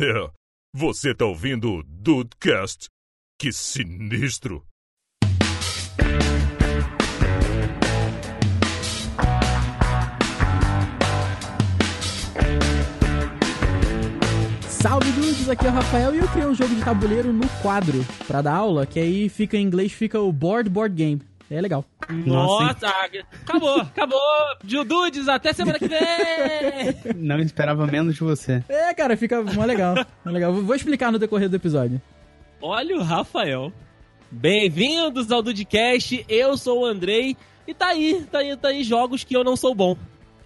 [0.00, 0.30] É,
[0.74, 2.88] você tá ouvindo o Dudecast?
[3.38, 4.64] Que sinistro!
[14.66, 18.02] Salve dudes, aqui é o Rafael e eu criei um jogo de tabuleiro no quadro
[18.26, 21.20] pra dar aula, que aí fica em inglês, fica o Board Board Game.
[21.52, 21.84] É legal.
[22.08, 22.88] Nossa,
[23.42, 24.18] acabou, acabou.
[24.64, 26.00] Gil Dudes, até semana que vem.
[27.14, 28.64] Não esperava menos de você.
[28.70, 29.94] É, cara, fica mó legal.
[30.24, 30.54] Legal.
[30.54, 32.00] Vou explicar no decorrer do episódio.
[32.58, 33.70] Olha o Rafael.
[34.30, 37.36] Bem-vindos ao Dudcast, eu sou o Andrei
[37.68, 39.94] e tá aí, tá aí, tá aí jogos que eu não sou bom.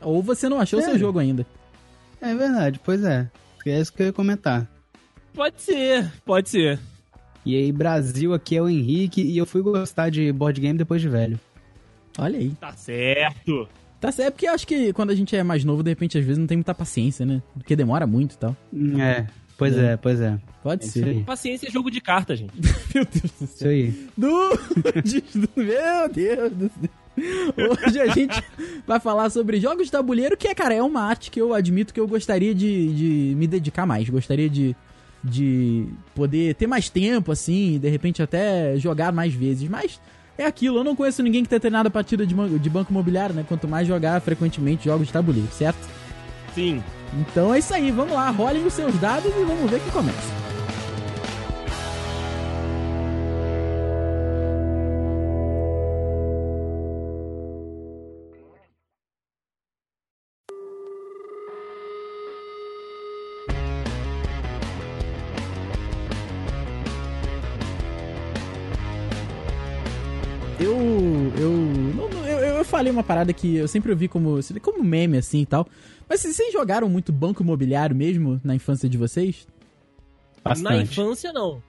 [0.00, 1.46] Ou você não achou o seu jogo ainda.
[2.20, 3.30] É verdade, pois é.
[3.64, 4.66] É isso que eu ia comentar.
[5.32, 6.80] Pode ser, pode ser.
[7.46, 11.00] E aí, Brasil, aqui é o Henrique e eu fui gostar de board game depois
[11.00, 11.38] de velho.
[12.18, 12.50] Olha aí.
[12.60, 13.68] Tá certo.
[14.00, 16.24] Tá certo, porque eu acho que quando a gente é mais novo, de repente, às
[16.24, 17.40] vezes não tem muita paciência, né?
[17.54, 18.56] Porque demora muito e tal.
[19.00, 20.38] É, pois é, pois é.
[20.62, 21.24] Pode É isso ser.
[21.24, 22.52] Paciência é jogo de carta, gente.
[22.92, 23.70] Meu Deus do Isso céu.
[23.70, 24.08] aí.
[24.16, 25.22] Dudes,
[25.56, 26.90] meu Deus do céu.
[27.86, 28.42] Hoje a gente
[28.86, 31.94] vai falar sobre jogos de tabuleiro, que é, cara, é uma arte que eu admito
[31.94, 32.92] que eu gostaria de,
[33.30, 34.08] de me dedicar mais.
[34.08, 34.74] Gostaria de,
[35.26, 39.68] de poder ter mais tempo, assim, e de repente até jogar mais vezes.
[39.68, 40.00] Mas
[40.38, 43.34] é aquilo, eu não conheço ninguém que tenha treinado a partida de, de banco imobiliário,
[43.34, 43.44] né?
[43.46, 45.88] Quanto mais jogar frequentemente jogos de tabuleiro, certo?
[46.54, 46.82] Sim.
[47.14, 50.45] Então é isso aí, vamos lá, rolem os seus dados e vamos ver quem começa.
[72.86, 75.66] Falei uma parada que eu sempre ouvi como, como meme assim e tal.
[76.08, 79.46] Mas vocês jogaram muito banco imobiliário mesmo na infância de vocês?
[80.44, 80.92] Na Bastante.
[80.92, 81.60] infância, não.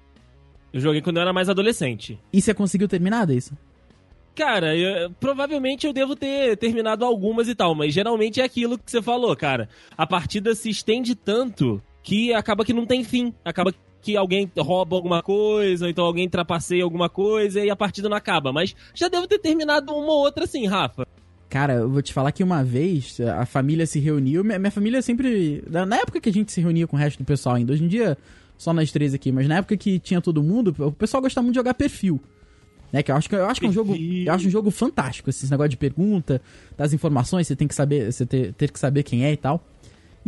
[0.71, 2.19] Eu joguei quando eu era mais adolescente.
[2.31, 3.57] E você conseguiu terminar isso?
[4.35, 8.91] Cara, eu- provavelmente eu devo ter terminado algumas e tal, mas geralmente é aquilo que
[8.91, 9.67] você falou, cara.
[9.97, 13.33] A partida se estende tanto que acaba que não tem fim.
[13.43, 18.07] Acaba que alguém rouba alguma coisa, ou então alguém trapaceia alguma coisa e a partida
[18.09, 18.53] não acaba.
[18.53, 21.05] Mas já devo ter terminado uma ou outra sim, Rafa.
[21.49, 24.43] Cara, eu vou te falar que uma vez a família se reuniu.
[24.43, 25.63] Minha, família sempre.
[25.69, 27.87] Na época que a gente se reunia com o resto do pessoal ainda, hoje em
[27.87, 28.17] dia
[28.57, 31.53] só nós três aqui, mas na época que tinha todo mundo, o pessoal gostava muito
[31.53, 32.19] de jogar perfil.
[32.91, 33.93] Né, que eu acho que, eu acho que é um jogo.
[33.95, 36.41] Eu acho um jogo fantástico, esse negócio de pergunta,
[36.77, 38.11] das informações, você tem que saber.
[38.11, 39.61] Você ter, ter que saber quem é e tal.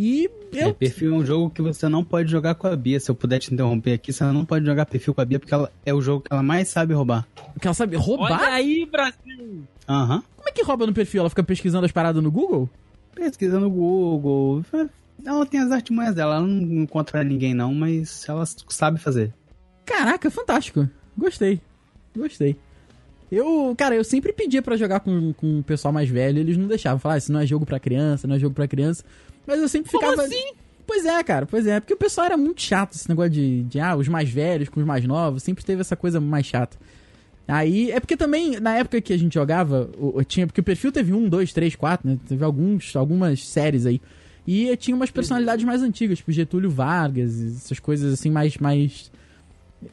[0.01, 0.69] E eu.
[0.69, 3.01] É, perfil é um jogo que você não pode jogar com a Bia.
[3.01, 5.53] Se eu puder te interromper aqui, você não pode jogar perfil com a Bia porque
[5.53, 7.27] ela é o jogo que ela mais sabe roubar.
[7.59, 8.39] Que ela sabe roubar?
[8.39, 9.65] Olha aí, Brasil!
[9.89, 10.23] Aham.
[10.37, 11.19] Como é que rouba no perfil?
[11.19, 12.69] Ela fica pesquisando as paradas no Google?
[13.13, 14.63] Pesquisa no Google.
[15.25, 16.37] Ela tem as artimanhas dela.
[16.37, 19.33] Ela não encontra ninguém, não, mas ela sabe fazer.
[19.85, 20.89] Caraca, fantástico.
[21.17, 21.59] Gostei.
[22.15, 22.55] Gostei.
[23.29, 26.67] Eu, cara, eu sempre pedia pra jogar com, com o pessoal mais velho, eles não
[26.67, 26.99] deixavam.
[26.99, 29.03] Falar, ah, isso não é jogo pra criança, não é jogo pra criança.
[29.49, 30.23] Mas eu sempre Como ficava.
[30.27, 30.53] assim?
[30.85, 31.79] Pois é, cara, pois é.
[31.79, 34.79] Porque o pessoal era muito chato, esse negócio de, de ah, os mais velhos com
[34.79, 35.43] os mais novos.
[35.43, 36.77] Sempre teve essa coisa mais chata.
[37.47, 40.63] Aí, é porque também, na época que a gente jogava, o, o- tinha, porque o
[40.63, 42.17] perfil teve um, dois, três, quatro, né?
[42.27, 43.99] Teve alguns, algumas séries aí.
[44.47, 49.11] E tinha umas personalidades mais antigas, tipo Getúlio Vargas, essas coisas assim mais, mais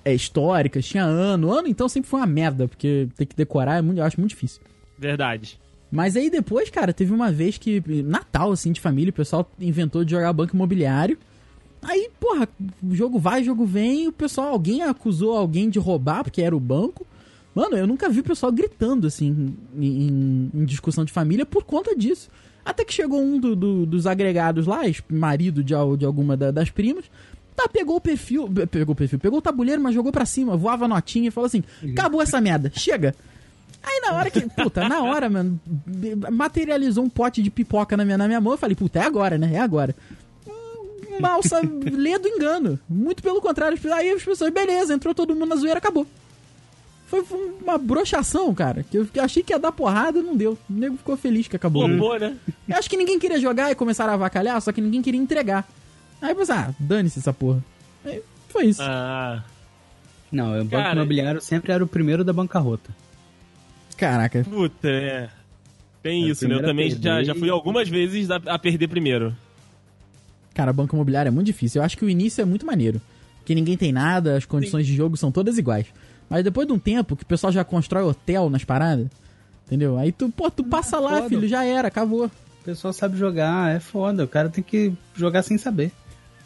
[0.05, 0.87] é, históricas.
[0.87, 1.51] Tinha ano.
[1.53, 4.31] Ano, então, sempre foi uma merda, porque ter que decorar é muito, eu acho muito
[4.31, 4.61] difícil.
[4.99, 5.59] Verdade.
[5.91, 10.05] Mas aí depois, cara, teve uma vez que, Natal, assim, de família, o pessoal inventou
[10.05, 11.17] de jogar banco imobiliário.
[11.83, 12.49] Aí, porra,
[12.83, 16.57] o jogo vai, o jogo vem, o pessoal, alguém acusou alguém de roubar, porque era
[16.57, 17.07] o banco.
[17.55, 21.95] Mano, eu nunca vi o pessoal gritando, assim, em, em- discussão de família por conta
[21.95, 22.29] disso.
[22.65, 26.69] Até que chegou um do- do- dos agregados lá, marido de, de alguma da- das
[26.69, 27.05] primas,
[27.55, 30.57] tá, pegou o perfil, pe- pegou o perfil, pegou o tabuleiro, mas jogou pra cima,
[30.57, 33.15] voava notinha e falou assim, acabou essa merda, chega.
[33.87, 35.61] Aí na hora que, puta, na hora, mano,
[36.33, 39.39] materializou um pote de pipoca na minha, na minha mão, eu falei, puta, é agora,
[39.39, 39.95] né, é agora.
[41.91, 42.79] Lê do engano.
[42.89, 46.07] Muito pelo contrário, aí as pessoas, beleza, entrou todo mundo na zoeira, acabou.
[47.07, 47.25] Foi
[47.63, 48.83] uma brochação, cara.
[48.83, 50.59] Que eu achei que ia dar porrada, não deu.
[50.69, 51.89] O nego ficou feliz que acabou.
[51.89, 52.37] Flopou, né?
[52.69, 55.67] Eu acho que ninguém queria jogar e começaram a avacalhar, só que ninguém queria entregar.
[56.21, 57.63] Aí eu pensei, ah, dane-se essa porra.
[58.05, 58.83] Aí foi isso.
[58.83, 59.45] Ah,
[60.33, 62.91] Não, o banco Cara- imobiliário sempre era o primeiro da bancarrota.
[63.97, 64.45] Caraca.
[64.45, 65.29] puta, é.
[66.03, 66.55] Tem É isso, né?
[66.55, 69.35] Eu também já, já fui algumas vezes a, a perder primeiro.
[70.55, 71.81] Cara, banco imobiliário é muito difícil.
[71.81, 73.01] Eu acho que o início é muito maneiro.
[73.39, 75.87] Porque ninguém tem nada, as condições de jogo são todas iguais.
[76.29, 79.07] Mas depois de um tempo que o pessoal já constrói hotel nas paradas,
[79.67, 79.99] entendeu?
[79.99, 81.29] Aí tu, pô, tu passa lá, foda.
[81.29, 82.27] filho, já era, acabou.
[82.27, 84.25] O pessoal sabe jogar, é foda.
[84.25, 85.93] O cara tem que jogar sem saber.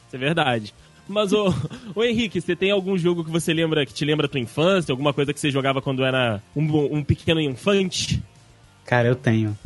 [0.07, 0.75] Isso é verdade.
[1.11, 1.53] Mas, ô,
[1.95, 4.93] ô Henrique, você tem algum jogo que você lembra, que te lembra a tua infância?
[4.93, 8.23] Alguma coisa que você jogava quando era um, um pequeno infante?
[8.85, 9.59] Cara, eu tenho.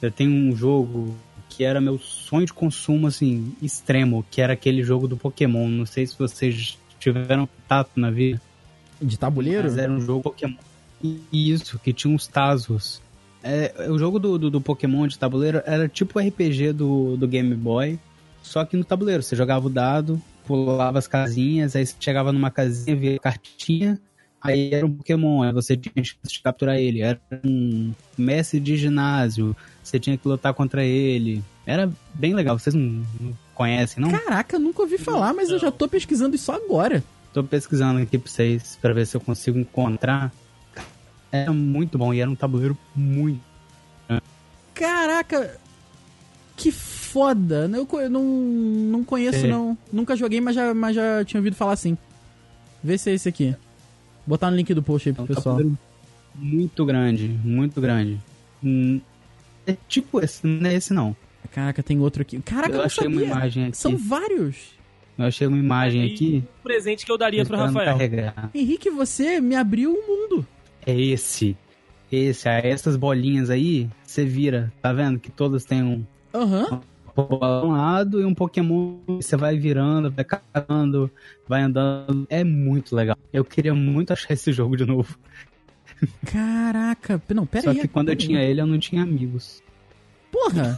[0.00, 1.14] Eu tenho um jogo
[1.48, 5.68] que era meu sonho de consumo, assim, extremo, que era aquele jogo do Pokémon.
[5.68, 8.40] Não sei se vocês tiveram contato na vida.
[9.00, 9.64] De tabuleiro?
[9.64, 10.56] Mas era um jogo Pokémon.
[11.32, 13.02] Isso, que tinha uns Tazos.
[13.42, 17.26] É, o jogo do, do, do, Pokémon de tabuleiro era tipo o RPG do, do
[17.26, 17.98] Game Boy,
[18.40, 19.20] só que no tabuleiro.
[19.22, 24.00] Você jogava o dado, pulava as casinhas, aí você chegava numa casinha, via cartinha,
[24.40, 27.00] aí era um Pokémon, aí você tinha chance de capturar ele.
[27.00, 31.42] Era um mestre de ginásio, você tinha que lutar contra ele.
[31.66, 34.10] Era bem legal, vocês não, não conhecem, não?
[34.10, 37.02] Caraca, eu nunca ouvi falar, mas eu já tô pesquisando isso agora.
[37.32, 40.32] Tô pesquisando aqui pra vocês, pra ver se eu consigo encontrar.
[41.30, 43.40] Era muito bom e era um tabuleiro muito.
[44.74, 45.58] Caraca!
[46.56, 46.70] Que
[47.12, 47.70] foda!
[47.72, 49.48] Eu, não, não conheço, é.
[49.48, 49.76] não.
[49.92, 51.96] Nunca joguei, mas já, mas já tinha ouvido falar assim.
[52.82, 53.50] Vê se é esse aqui.
[54.26, 55.60] Vou botar no link do post aí pro um pessoal.
[56.34, 58.18] Muito grande, muito grande.
[58.64, 58.98] Hum,
[59.66, 61.14] é tipo esse, não é esse não.
[61.52, 62.40] Caraca, tem outro aqui.
[62.40, 63.18] Caraca, eu, eu achei sabia.
[63.18, 63.76] uma imagem aqui.
[63.76, 64.56] São vários.
[65.18, 66.42] Eu achei uma imagem aqui.
[66.60, 67.92] Um presente que eu daria pro Rafael.
[67.92, 68.50] Carregar.
[68.54, 70.46] Henrique, você me abriu o um mundo.
[70.86, 71.54] É esse.
[72.10, 75.18] Esse, essas bolinhas aí, você vira, tá vendo?
[75.18, 76.04] Que todas têm um.
[76.32, 76.68] Aham.
[76.70, 76.80] Uhum.
[77.16, 81.10] Um lado e um Pokémon, você vai virando, vai cagando,
[81.46, 82.26] vai andando.
[82.30, 83.16] É muito legal.
[83.32, 85.18] Eu queria muito achar esse jogo de novo.
[86.26, 87.76] Caraca, não, pera Só aí.
[87.76, 89.62] Só que quando eu tinha ele, eu não tinha amigos.
[90.30, 90.76] Porra!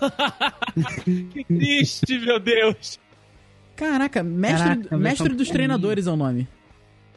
[1.33, 2.99] que triste, meu Deus!
[3.77, 6.49] Caraca, mestre, Caraca, mestre dos treinadores é o nome.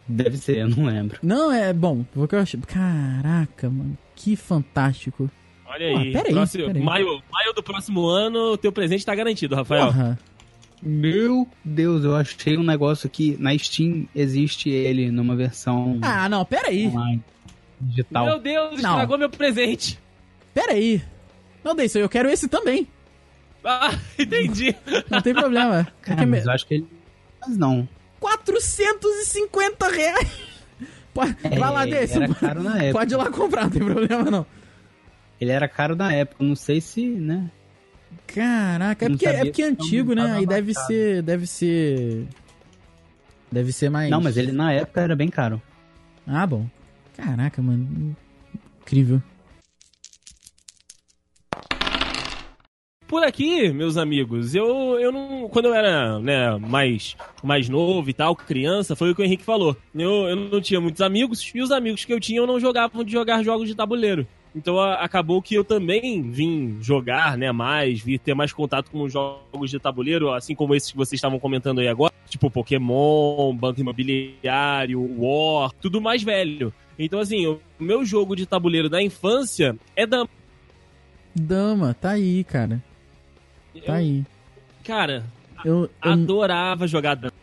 [0.08, 1.20] Deve ser, eu não lembro.
[1.22, 2.04] Não, é bom.
[2.14, 2.60] Porque eu achei.
[2.62, 3.98] Caraca, mano.
[4.16, 5.30] Que fantástico.
[5.68, 6.12] Olha aí.
[6.12, 6.86] Pera próximo, aí, pera aí.
[6.86, 9.88] Maio, maio do próximo ano, o teu presente tá garantido, Rafael.
[9.88, 10.20] Porra.
[10.82, 16.00] Meu Deus, eu achei um negócio que na Steam existe ele numa versão.
[16.02, 16.88] Ah, não, pera aí.
[16.88, 17.24] Online,
[17.82, 18.26] digital.
[18.26, 19.28] Meu Deus, estragou não.
[19.28, 20.00] meu presente.
[20.54, 21.02] Pera aí.
[21.64, 22.88] Não, Deison, eu quero esse também.
[23.64, 24.76] Ah, entendi.
[25.10, 25.88] Não tem problema.
[26.02, 26.88] Cara, mas eu acho que ele.
[27.42, 27.88] Mas não.
[28.20, 30.32] 450 reais.
[31.14, 33.00] Pode, é, vai lá, época.
[33.00, 34.46] Pode ir lá comprar, não tem problema não.
[35.40, 37.50] Ele era caro na época, não sei se, né?
[38.26, 40.34] Caraca, é porque, é porque é antigo, né?
[40.34, 40.88] Aí deve caro.
[40.88, 41.22] ser.
[41.22, 42.28] Deve ser.
[43.52, 44.10] Deve ser mais.
[44.10, 45.62] Não, mas ele na época era bem caro.
[46.26, 46.68] Ah, bom.
[47.16, 48.16] Caraca, mano.
[48.82, 49.22] Incrível.
[53.08, 55.48] Por aqui, meus amigos, eu, eu não.
[55.48, 59.46] Quando eu era né, mais, mais novo e tal, criança, foi o que o Henrique
[59.46, 59.78] falou.
[59.96, 63.06] Eu, eu não tinha muitos amigos e os amigos que eu tinha eu não jogavam
[63.06, 64.28] de jogar jogos de tabuleiro.
[64.56, 69.08] Então a, acabou que eu também vim jogar, né, mais, vir ter mais contato com
[69.08, 73.80] jogos de tabuleiro, assim como esses que vocês estavam comentando aí agora, tipo Pokémon, Banco
[73.80, 76.74] Imobiliário, War, tudo mais velho.
[76.98, 80.30] Então assim, o meu jogo de tabuleiro da infância é Dama.
[81.36, 82.84] Dama, tá aí, cara.
[83.86, 84.26] Tá aí.
[84.84, 85.24] Cara,
[85.64, 87.34] eu, eu adorava jogar dama.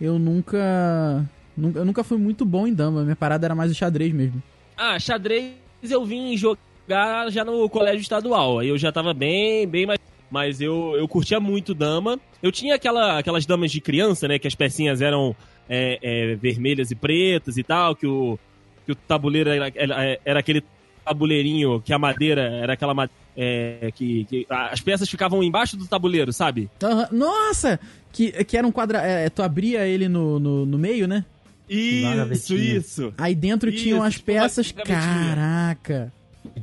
[0.00, 1.78] Eu nunca, nunca.
[1.78, 3.02] Eu nunca fui muito bom em dama.
[3.02, 4.42] Minha parada era mais o xadrez mesmo.
[4.76, 5.52] Ah, xadrez
[5.90, 8.58] eu vim jogar já no colégio estadual.
[8.58, 9.98] Aí eu já tava bem, bem mais.
[10.30, 12.18] Mas eu, eu curtia muito dama.
[12.42, 14.38] Eu tinha aquela, aquelas damas de criança, né?
[14.38, 15.36] Que as pecinhas eram
[15.68, 17.94] é, é, vermelhas e pretas e tal.
[17.94, 18.38] Que o,
[18.84, 20.62] que o tabuleiro era, era, era aquele
[21.04, 25.86] tabuleirinho que a madeira era aquela madeira é, que, que, as peças ficavam embaixo do
[25.86, 26.70] tabuleiro, sabe?
[27.10, 27.80] Nossa!
[28.12, 28.96] Que, que era um quadro.
[28.96, 31.24] É, tu abria ele no, no, no meio, né?
[31.68, 33.14] Isso, isso.
[33.16, 34.72] Aí dentro isso, tinham as tipo peças.
[34.72, 36.12] Caraca!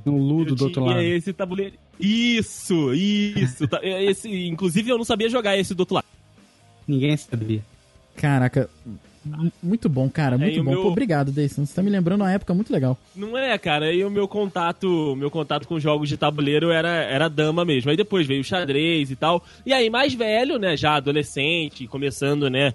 [0.05, 1.01] Um ludo do outro lado.
[1.01, 1.75] esse tabuleiro.
[1.99, 3.67] Isso, isso.
[3.81, 6.05] esse, inclusive eu não sabia jogar esse do outro lado.
[6.87, 7.61] Ninguém sabia.
[8.15, 8.69] Caraca,
[9.61, 10.71] muito bom, cara, muito é, bom.
[10.71, 10.81] Meu...
[10.81, 11.63] Pô, obrigado, Deison.
[11.63, 12.97] Você tá me lembrando uma época muito legal.
[13.15, 13.85] Não é, cara.
[13.85, 17.91] Aí o meu contato, meu contato com jogos de tabuleiro era, era dama mesmo.
[17.91, 19.43] Aí depois veio o xadrez e tal.
[19.63, 20.75] E aí, mais velho, né?
[20.75, 22.73] Já adolescente, começando, né?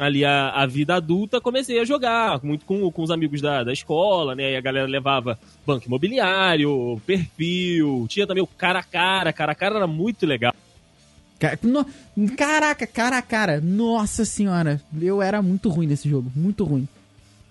[0.00, 3.70] Ali a, a vida adulta, comecei a jogar muito com, com os amigos da, da
[3.70, 4.52] escola, né?
[4.52, 9.30] E a galera levava banco imobiliário, perfil, tinha também o cara a cara.
[9.30, 10.54] Cara a cara era muito legal.
[12.34, 13.60] Caraca, cara a cara.
[13.60, 14.80] Nossa senhora.
[14.98, 16.32] Eu era muito ruim nesse jogo.
[16.34, 16.88] Muito ruim.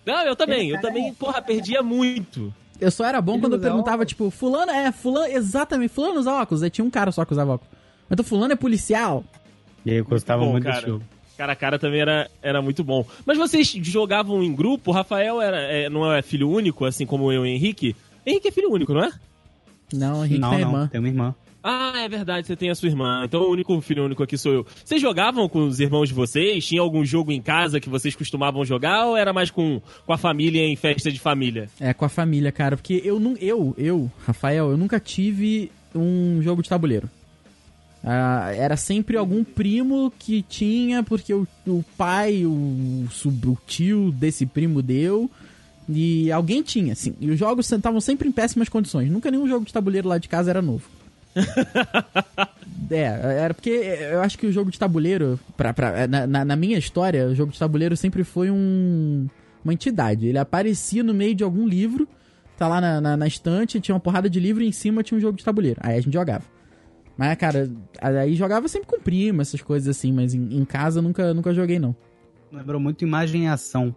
[0.03, 0.71] Não, eu também.
[0.71, 2.51] Eu também, porra, perdia muito.
[2.81, 6.63] Eu só era bom quando eu perguntava, tipo, fulano é, fulano, exatamente, fulano usa óculos.
[6.63, 7.71] Aí tinha um cara só que usava óculos.
[8.09, 9.23] Então fulano é policial.
[9.85, 11.53] E aí eu gostava muito, bom, muito cara.
[11.53, 13.05] a cara também era, era muito bom.
[13.25, 14.91] Mas vocês jogavam em grupo?
[14.91, 17.95] O Rafael era, é, não é filho único, assim como eu e o Henrique?
[18.25, 19.11] Henrique é filho único, não é?
[19.93, 20.87] Não, Henrique não, tem não, irmã.
[20.87, 21.35] Tem uma irmã.
[21.61, 23.23] Ah, é verdade, você tem a sua irmã.
[23.25, 24.67] Então o único filho único aqui sou eu.
[24.83, 26.65] Vocês jogavam com os irmãos de vocês?
[26.65, 30.17] Tinha algum jogo em casa que vocês costumavam jogar ou era mais com, com a
[30.17, 31.69] família em festa de família?
[31.79, 32.77] É, com a família, cara.
[32.77, 37.09] Porque eu, não, eu, eu, Rafael, eu nunca tive um jogo de tabuleiro.
[38.03, 44.45] Ah, era sempre algum primo que tinha, porque o, o pai, o, o tio desse
[44.45, 45.29] primo deu.
[45.87, 47.15] E alguém tinha, assim.
[47.19, 49.09] E os jogos estavam sempre em péssimas condições.
[49.09, 50.87] Nunca nenhum jogo de tabuleiro lá de casa era novo.
[52.89, 56.55] é, era porque eu acho que o jogo de tabuleiro, pra, pra, na, na, na
[56.55, 59.27] minha história, o jogo de tabuleiro sempre foi um,
[59.63, 60.27] uma entidade.
[60.27, 62.07] Ele aparecia no meio de algum livro,
[62.57, 65.17] tá lá na, na, na estante, tinha uma porrada de livro e em cima tinha
[65.17, 65.79] um jogo de tabuleiro.
[65.83, 66.43] Aí a gente jogava.
[67.19, 67.69] Mas, cara,
[68.01, 71.77] aí jogava sempre com prima, essas coisas assim, mas em, em casa nunca, nunca joguei,
[71.77, 71.93] não.
[72.49, 73.93] Lembrou muito Imagem em Ação,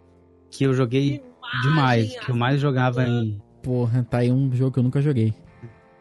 [0.51, 3.41] que eu joguei imagem demais, que eu mais jogava em...
[3.61, 5.33] Porra, tá aí um jogo que eu nunca joguei.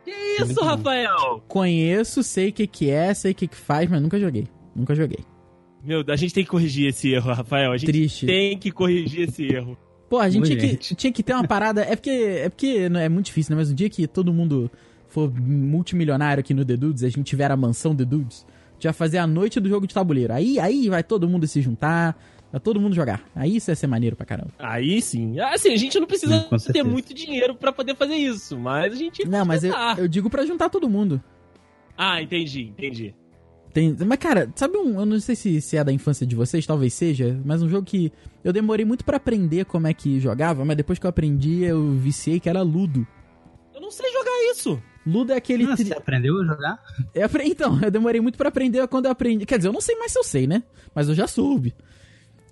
[0.05, 1.41] Que isso, Rafael?
[1.47, 4.49] Conheço, sei o que que é, sei o que que faz, mas nunca joguei.
[4.75, 5.21] Nunca joguei.
[5.85, 7.71] Meu, a gente tem que corrigir esse erro, Rafael.
[7.71, 8.27] A gente Triste.
[8.27, 9.79] tem que corrigir esse erro.
[10.11, 10.95] Pô, a gente, Oi, tinha que, gente.
[10.97, 11.83] tinha que ter uma parada.
[11.83, 13.61] É porque, é porque não é muito difícil, né?
[13.61, 14.69] Mas o dia que todo mundo
[15.13, 18.85] for multimilionário aqui no The Dudes, a gente tiver a mansão The Dudes, a gente
[18.85, 20.33] vai fazer a noite do jogo de tabuleiro.
[20.33, 22.19] Aí, aí vai todo mundo se juntar,
[22.51, 23.23] vai todo mundo jogar.
[23.35, 24.51] Aí isso ia ser maneiro pra caramba.
[24.59, 25.39] Aí sim.
[25.39, 28.97] Assim, a gente não precisa Sim, ter muito dinheiro pra poder fazer isso, mas a
[28.97, 31.23] gente Não, mas eu, eu digo pra juntar todo mundo.
[31.97, 33.15] Ah, entendi, entendi.
[33.73, 35.01] Tem, mas, cara, sabe um.
[35.01, 37.87] Eu não sei se, se é da infância de vocês, talvez seja, mas um jogo
[37.87, 38.13] que
[38.45, 41.93] eu demorei muito pra aprender como é que jogava, mas depois que eu aprendi, eu
[41.93, 43.07] viciei que era Ludo.
[43.75, 44.83] Eu não sei jogar isso.
[45.07, 45.65] Ludo é aquele.
[45.65, 46.81] Ah, tri- você aprendeu a jogar?
[47.15, 49.45] Eu Então, eu demorei muito pra aprender quando eu aprendi.
[49.45, 50.63] Quer dizer, eu não sei mais se eu sei, né?
[50.95, 51.75] Mas eu já soube.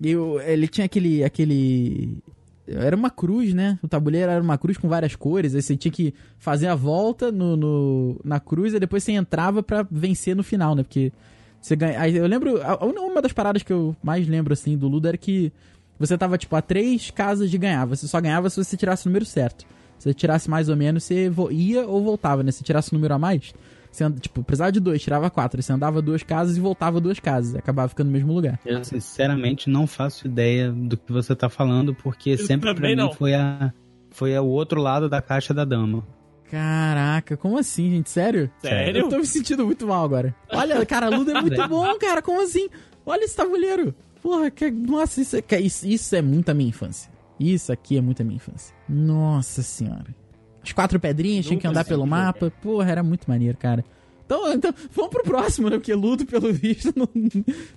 [0.03, 1.23] Eu- ele tinha aquele.
[1.23, 2.19] aquele.
[2.67, 3.79] Era uma cruz, né?
[3.83, 5.55] O tabuleiro era uma cruz com várias cores.
[5.55, 9.63] Aí você tinha que fazer a volta no, no- na cruz e depois você entrava
[9.63, 10.83] pra vencer no final, né?
[10.83, 11.13] Porque
[11.61, 12.01] você ganha.
[12.01, 12.61] Aí eu lembro.
[12.83, 15.53] Uma das paradas que eu mais lembro, assim, do Ludo era que
[15.99, 17.85] você tava, tipo, a três casas de ganhar.
[17.87, 19.67] Você só ganhava se você tirasse o número certo.
[20.01, 22.51] Se você tirasse mais ou menos, você vo- ia ou voltava, né?
[22.51, 23.53] Se tirasse o número a mais,
[23.93, 25.63] você, tipo, precisava de dois, tirava quatro.
[25.63, 27.55] Você andava duas casas e voltava duas casas.
[27.55, 28.59] Acabava ficando no mesmo lugar.
[28.65, 33.13] Eu sinceramente não faço ideia do que você tá falando, porque sempre pra mim não.
[33.13, 33.73] foi a
[34.11, 36.03] foi o outro lado da caixa da dama.
[36.51, 38.11] Caraca, como assim, gente?
[38.11, 38.51] Sério?
[38.59, 39.03] Sério?
[39.03, 40.35] Eu tô me sentindo muito mal agora.
[40.53, 42.21] Olha, cara, Ludo é muito bom, cara.
[42.21, 42.69] Como assim?
[43.07, 43.95] Olha esse tabuleiro.
[44.21, 47.11] Porra, que, nossa, isso é, que- isso, isso é muito a minha infância.
[47.41, 48.77] Isso aqui é muito a minha infância.
[48.87, 50.15] Nossa senhora.
[50.63, 52.53] As quatro pedrinhas, tinha que andar pelo mapa.
[52.63, 53.83] Porra, era muito maneiro, cara.
[54.27, 55.79] Então, então, vamos pro próximo, né?
[55.79, 57.09] Porque Ludo, pelo visto, não,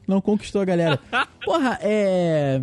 [0.05, 1.00] não conquistou a galera.
[1.43, 2.62] Porra, é.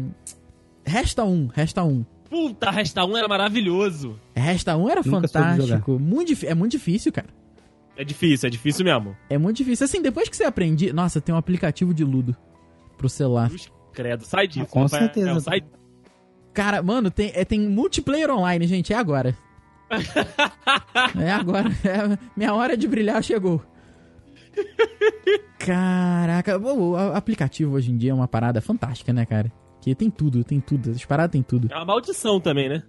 [0.84, 2.04] Resta um, resta um.
[2.28, 4.16] Puta, Resta 1 era maravilhoso.
[4.36, 5.98] Resta um era Nunca fantástico.
[5.98, 7.26] Muito, é muito difícil, cara.
[7.96, 9.16] É difícil, é difícil mesmo.
[9.28, 9.84] É muito difícil.
[9.84, 10.92] Assim, depois que você aprende.
[10.92, 12.36] Nossa, tem um aplicativo de Ludo
[12.96, 13.50] pro celular.
[13.92, 14.66] Credo, sai disso.
[14.66, 15.40] Com Rafael, certeza.
[15.40, 15.64] Sai...
[16.52, 18.92] Cara, mano, tem, é, tem multiplayer online, gente.
[18.92, 19.36] É agora.
[21.20, 21.68] é agora.
[21.84, 23.62] É, minha hora de brilhar chegou.
[25.58, 29.52] Caraca, o, o aplicativo hoje em dia é uma parada fantástica, né, cara?
[29.80, 30.90] Que tem tudo, tem tudo.
[30.90, 31.68] As paradas tem tudo.
[31.70, 32.82] É uma maldição também, né?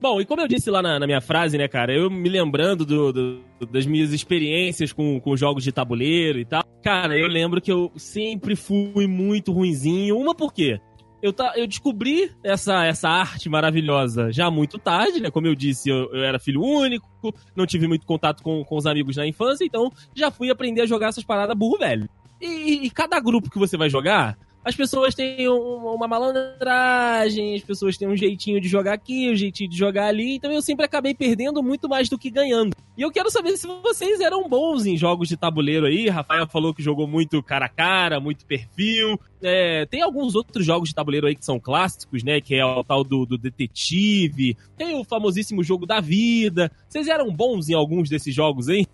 [0.00, 2.86] Bom, e como eu disse lá na, na minha frase, né, cara, eu me lembrando
[2.86, 3.40] do- do-
[3.70, 7.92] das minhas experiências com, com jogos de tabuleiro e tal, cara, eu lembro que eu
[7.96, 10.16] sempre fui muito ruinzinho.
[10.16, 10.80] Uma por quê?
[11.22, 15.30] Eu, eu descobri essa, essa arte maravilhosa já muito tarde, né?
[15.30, 17.06] Como eu disse, eu, eu era filho único,
[17.54, 20.86] não tive muito contato com, com os amigos na infância, então já fui aprender a
[20.86, 22.08] jogar essas paradas burro velho.
[22.40, 27.62] E, e cada grupo que você vai jogar, as pessoas têm um- uma malandragem, as
[27.62, 30.84] pessoas têm um jeitinho de jogar aqui, um jeitinho de jogar ali, então eu sempre
[30.84, 32.74] acabei perdendo muito mais do que ganhando.
[32.96, 36.08] E eu quero saber se vocês eram bons em jogos de tabuleiro aí.
[36.10, 39.18] Rafael falou que jogou muito cara a cara, muito perfil.
[39.42, 42.42] É, tem alguns outros jogos de tabuleiro aí que são clássicos, né?
[42.42, 44.54] Que é o tal do, do detetive.
[44.76, 46.70] Tem o famosíssimo jogo da vida.
[46.86, 48.86] Vocês eram bons em alguns desses jogos aí?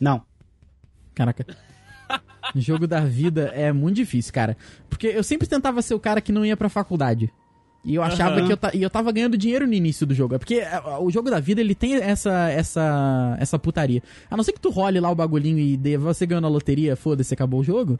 [0.00, 0.22] Não.
[1.14, 1.46] Caraca.
[2.60, 4.56] Jogo da vida é muito difícil, cara.
[4.88, 7.30] Porque eu sempre tentava ser o cara que não ia pra faculdade.
[7.84, 8.46] E eu achava Aham.
[8.48, 10.34] que eu, e eu tava ganhando dinheiro no início do jogo.
[10.34, 14.02] É porque é, o jogo da vida, ele tem essa, essa, essa putaria.
[14.28, 16.96] A não ser que tu role lá o bagulhinho e dê, você ganhou na loteria,
[16.96, 17.96] foda-se, acabou o jogo.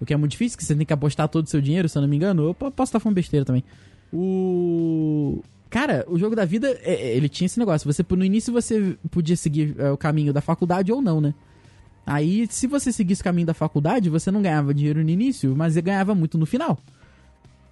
[0.00, 1.96] O que é muito difícil, que você tem que apostar todo o seu dinheiro, se
[1.96, 2.48] eu não me engano.
[2.48, 3.64] Eu po- posso estar falando besteira também.
[4.12, 5.42] O...
[5.70, 7.90] Cara, o jogo da vida, é- é, ele tinha esse negócio.
[7.90, 11.32] Você, no início você podia seguir o caminho da faculdade ou não, né?
[12.04, 15.76] Aí, se você seguisse o caminho da faculdade, você não ganhava dinheiro no início, mas
[15.76, 16.78] ganhava muito no final.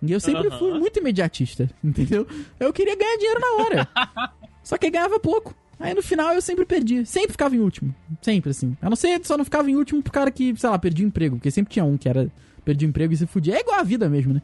[0.02, 0.58] E eu sempre Aham.
[0.58, 2.26] fui muito imediatista, entendeu?
[2.58, 3.88] Eu queria ganhar dinheiro na hora.
[4.62, 5.54] Só que ganhava pouco.
[5.78, 7.04] Aí no final eu sempre perdi.
[7.06, 7.94] Sempre ficava em último.
[8.20, 8.76] Sempre, assim.
[8.82, 11.36] A não ser só não ficava em último pro cara que, sei lá, perdia emprego.
[11.36, 12.30] Porque sempre tinha um que era
[12.64, 13.56] perdia emprego e se fudia.
[13.56, 14.42] É igual a vida mesmo, né?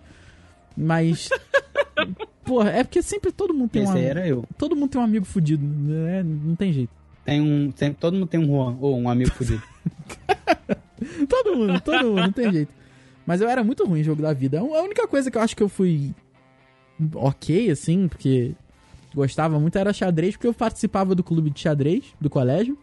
[0.75, 1.29] Mas.
[2.43, 3.97] porra, é porque sempre todo mundo tem Esse um.
[3.97, 4.45] aí era eu.
[4.57, 5.63] Todo mundo tem um amigo fudido.
[5.67, 6.23] né?
[6.23, 6.91] não tem jeito.
[7.23, 7.71] Tem um.
[7.77, 9.63] Sempre, todo mundo tem um Juan, ou um amigo fudido.
[11.29, 12.73] Todo mundo, todo mundo, não tem jeito.
[13.27, 14.61] Mas eu era muito ruim em jogo da vida.
[14.61, 16.15] A única coisa que eu acho que eu fui
[17.15, 18.53] ok, assim, porque
[19.15, 22.79] gostava muito era xadrez, porque eu participava do clube de xadrez do colégio.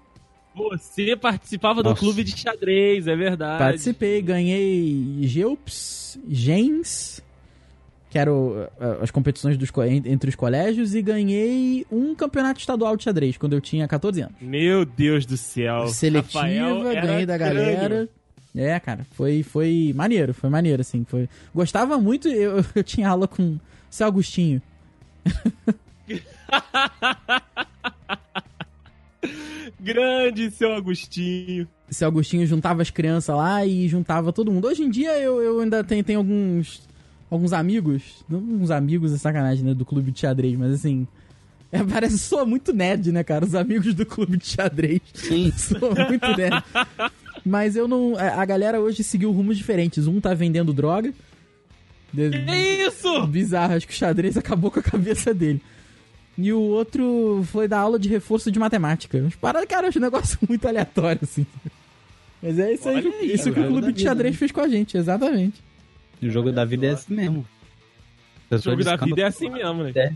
[0.55, 1.99] Você participava do Nossa.
[1.99, 3.57] clube de xadrez, é verdade.
[3.57, 7.23] Participei, ganhei Geups, Gens,
[8.13, 9.71] que eram uh, as competições dos,
[10.05, 14.35] entre os colégios, e ganhei um campeonato estadual de xadrez quando eu tinha 14 anos.
[14.39, 15.87] Meu Deus do céu.
[15.87, 17.55] Seletiva, Rafael ganhei da crânio.
[17.55, 18.07] galera.
[18.55, 21.03] É, cara, foi, foi maneiro, foi maneiro, assim.
[21.09, 21.27] Foi...
[21.55, 24.61] Gostava muito, eu, eu tinha aula com o seu Agostinho.
[29.79, 31.67] Grande seu Agostinho.
[31.89, 34.67] Esse Agostinho juntava as crianças lá e juntava todo mundo.
[34.67, 36.92] Hoje em dia eu, eu ainda tenho, tenho alguns
[37.33, 41.07] alguns amigos, não uns amigos é sacanagem, né, do clube de xadrez, mas assim,
[41.71, 45.01] é, parece soa muito nerd, né, cara, os amigos do clube de xadrez.
[45.13, 45.51] Sim.
[45.57, 46.63] Soa muito nerd.
[47.43, 50.05] Mas eu não, a a galera hoje seguiu rumos diferentes.
[50.05, 51.11] Um tá vendendo droga.
[52.13, 53.25] Que isso?
[53.25, 55.59] Bizarro, acho que o xadrez acabou com a cabeça dele.
[56.37, 59.19] E o outro foi dar aula de reforço de matemática.
[59.23, 61.45] Mas para, cara, é um negócio muito aleatório, assim.
[62.41, 64.37] Mas é isso aí, aí, isso que o clube da de xadrez né?
[64.37, 65.59] fez com a gente, exatamente.
[66.27, 67.39] O jogo da vida é assim mesmo.
[67.39, 69.91] O Pessoa jogo da descamba- vida é assim mesmo, né?
[69.95, 70.11] É.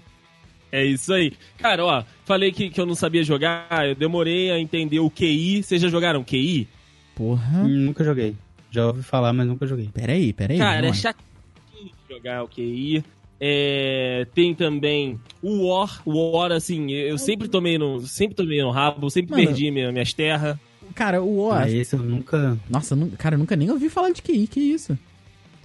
[0.69, 1.31] É isso aí.
[1.57, 5.63] Cara, ó, falei que, que eu não sabia jogar, eu demorei a entender o QI.
[5.63, 6.67] Vocês já jogaram QI?
[7.15, 7.59] Porra.
[7.63, 8.35] Hum, Nunca joguei.
[8.69, 9.89] Já ouvi falar, mas nunca joguei.
[9.93, 10.57] Peraí, peraí.
[10.57, 13.01] Cara, é chatinho jogar o QI.
[13.39, 16.01] É, tem também o War.
[16.05, 19.45] O War, assim, eu sempre tomei no, sempre tomei no rabo, sempre Mano.
[19.45, 20.57] perdi minha- minhas terras.
[20.95, 21.51] Cara, o O.
[21.51, 22.57] Ah, esse eu nunca.
[22.69, 24.97] Nossa, cara, eu nunca nem ouvi falar de QI, que isso?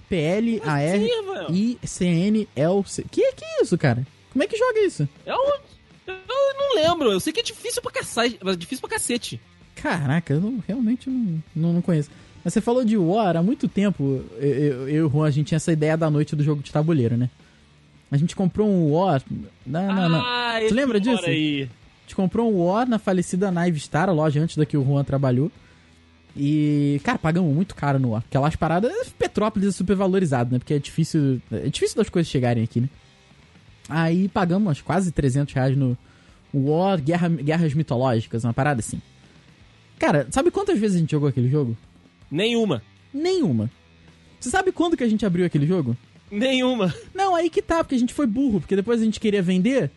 [0.09, 1.51] PL, AR, Sim, velho.
[1.55, 3.03] I, CN, L, C.
[3.09, 4.05] Que que é isso, cara?
[4.31, 5.07] Como é que joga isso?
[5.25, 5.35] Eu,
[6.07, 6.15] eu
[6.57, 7.11] não lembro.
[7.11, 8.39] Eu sei que é difícil pra cacete.
[8.43, 9.39] É difícil pra cacete.
[9.75, 12.09] Caraca, eu não- realmente não, não, não conheço.
[12.43, 14.23] Mas você falou de War há muito tempo.
[14.37, 16.61] Eu, eu, eu e o Juan, a gente tinha essa ideia da noite do jogo
[16.61, 17.29] de tabuleiro, né?
[18.11, 19.21] A gente comprou um War.
[19.65, 20.19] Não, não, não.
[20.21, 21.25] Ah, Tu lembra disso?
[21.25, 21.63] Aí.
[21.63, 24.83] A gente comprou um War na falecida Naive Star, a loja antes da que o
[24.85, 25.51] Juan trabalhou.
[26.35, 28.21] E, cara, pagamos muito caro no War.
[28.23, 29.09] Porque lá as paradas.
[29.17, 30.59] Petrópolis é super valorizado, né?
[30.59, 31.41] Porque é difícil.
[31.51, 32.89] É difícil das coisas chegarem aqui, né?
[33.87, 35.97] Aí pagamos quase 300 reais no
[36.53, 39.01] War Guerra, Guerras Mitológicas, uma parada assim.
[39.99, 41.77] Cara, sabe quantas vezes a gente jogou aquele jogo?
[42.31, 42.81] Nenhuma.
[43.13, 43.69] Nenhuma.
[44.39, 45.95] Você sabe quando que a gente abriu aquele jogo?
[46.31, 46.93] Nenhuma.
[47.13, 49.91] Não, aí que tá, porque a gente foi burro, porque depois a gente queria vender,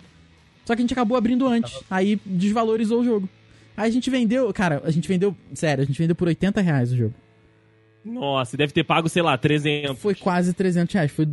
[0.65, 1.81] só que a gente acabou abrindo antes.
[1.91, 3.29] Aí desvalorizou o jogo.
[3.77, 6.93] Aí a gente vendeu, cara, a gente vendeu, sério, a gente vendeu por 80 reais
[6.93, 7.15] o jogo.
[8.05, 9.99] Nossa, deve ter pago, sei lá, 300.
[9.99, 11.27] Foi quase 300 reais, foi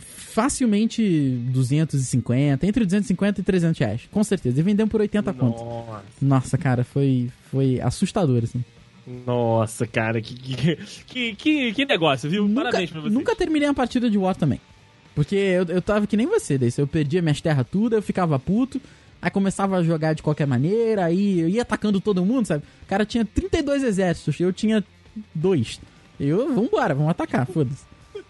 [0.00, 1.02] facilmente
[1.50, 4.60] 250, entre 250 e 300 reais, com certeza.
[4.60, 5.64] E vendemos por 80 conto.
[5.64, 6.02] Nossa.
[6.22, 8.64] Nossa, cara, foi, foi assustador, assim.
[9.24, 10.34] Nossa, cara, que,
[11.06, 12.48] que, que, que, negócio, viu?
[12.48, 14.60] Nunca, Parabéns pra nunca terminei uma partida de War também.
[15.14, 16.70] Porque eu, eu tava que nem você, daí.
[16.76, 18.80] Eu perdia minhas terras tudo, eu ficava puto.
[19.20, 22.62] Aí começava a jogar de qualquer maneira, aí eu ia atacando todo mundo, sabe?
[22.82, 24.84] O cara tinha 32 exércitos, eu tinha
[25.34, 25.80] dois.
[26.18, 27.84] Eu, vambora, vamos atacar, foda-se.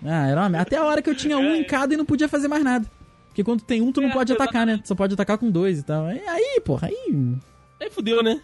[0.05, 0.61] Ah, era uma...
[0.61, 2.87] Até a hora que eu tinha um em cada e não podia fazer mais nada.
[3.29, 4.79] Porque quando tem um, tu não É, pode atacar, né?
[4.83, 6.07] Tu só pode atacar com dois e tal.
[6.07, 7.35] Aí, porra, aí.
[7.81, 8.41] Aí fudeu, né?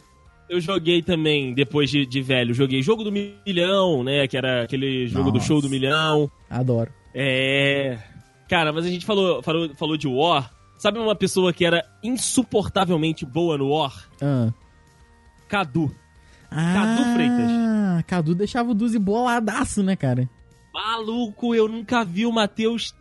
[0.50, 4.28] Eu joguei também, depois de, de velho, joguei Jogo do Milhão, né?
[4.28, 5.46] Que era aquele jogo do Nossa.
[5.46, 6.30] show do milhão.
[6.50, 6.90] Adoro.
[7.14, 7.96] É.
[8.50, 10.50] Cara, mas a gente falou, falou, falou de War.
[10.82, 14.10] Sabe uma pessoa que era insuportavelmente boa no War?
[14.20, 14.52] Ah.
[15.46, 15.94] Cadu.
[16.50, 18.04] Ah, Freitas.
[18.04, 20.28] Cadu deixava o Duzi boladaço, né, cara?
[20.74, 22.92] Maluco, eu nunca vi o Matheus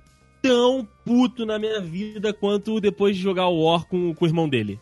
[0.44, 4.48] tão puto na minha vida quanto depois de jogar o War com, com o irmão
[4.48, 4.80] dele.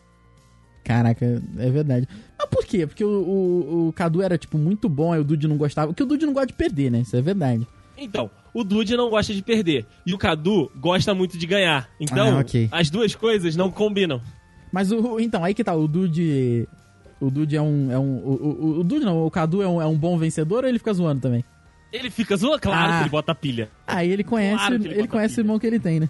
[0.84, 2.06] Caraca, é verdade.
[2.38, 2.86] Mas por quê?
[2.86, 5.88] Porque o, o, o Cadu era, tipo, muito bom, aí o Dude não gostava.
[5.88, 7.00] Porque o Dude não gosta de perder, né?
[7.00, 7.66] Isso é verdade.
[8.00, 9.86] Então, o Dude não gosta de perder.
[10.06, 11.90] E o Cadu gosta muito de ganhar.
[12.00, 12.70] Então, Ah, ok.
[12.72, 14.22] as duas coisas não combinam.
[14.72, 15.20] Mas o.
[15.20, 16.68] Então, aí que tá, o Dude.
[17.20, 17.92] O Dude é um.
[17.92, 20.64] É um o, o, o Dude não, o Cadu é um, é um bom vencedor
[20.64, 21.44] ou ele fica zoando também?
[21.92, 22.98] Ele fica zoando, claro Ah.
[22.98, 23.70] que ele bota pilha.
[23.88, 26.10] Aí ele conhece, Claro ele, ele conhece o irmão que ele tem, né?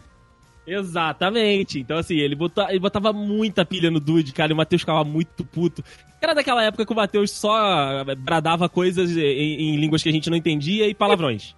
[0.67, 1.79] Exatamente.
[1.79, 5.03] Então, assim, ele, bota, ele botava muita pilha no Dude, cara, e o Matheus ficava
[5.03, 5.83] muito puto.
[6.21, 10.29] Era daquela época que o Matheus só bradava coisas em, em línguas que a gente
[10.29, 11.55] não entendia e palavrões.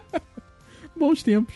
[0.96, 1.54] Bons tempos.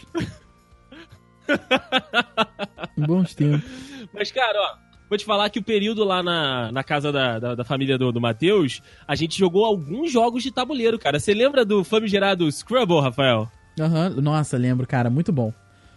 [2.96, 3.64] Bons tempos.
[4.12, 4.76] Mas, cara, ó,
[5.08, 8.12] vou te falar que o período lá na, na casa da, da, da família do,
[8.12, 11.18] do Matheus, a gente jogou alguns jogos de tabuleiro, cara.
[11.18, 13.50] Você lembra do famigerado Scrabble, Rafael?
[13.78, 15.08] Aham, Nossa, lembro, cara.
[15.08, 15.52] Muito bom.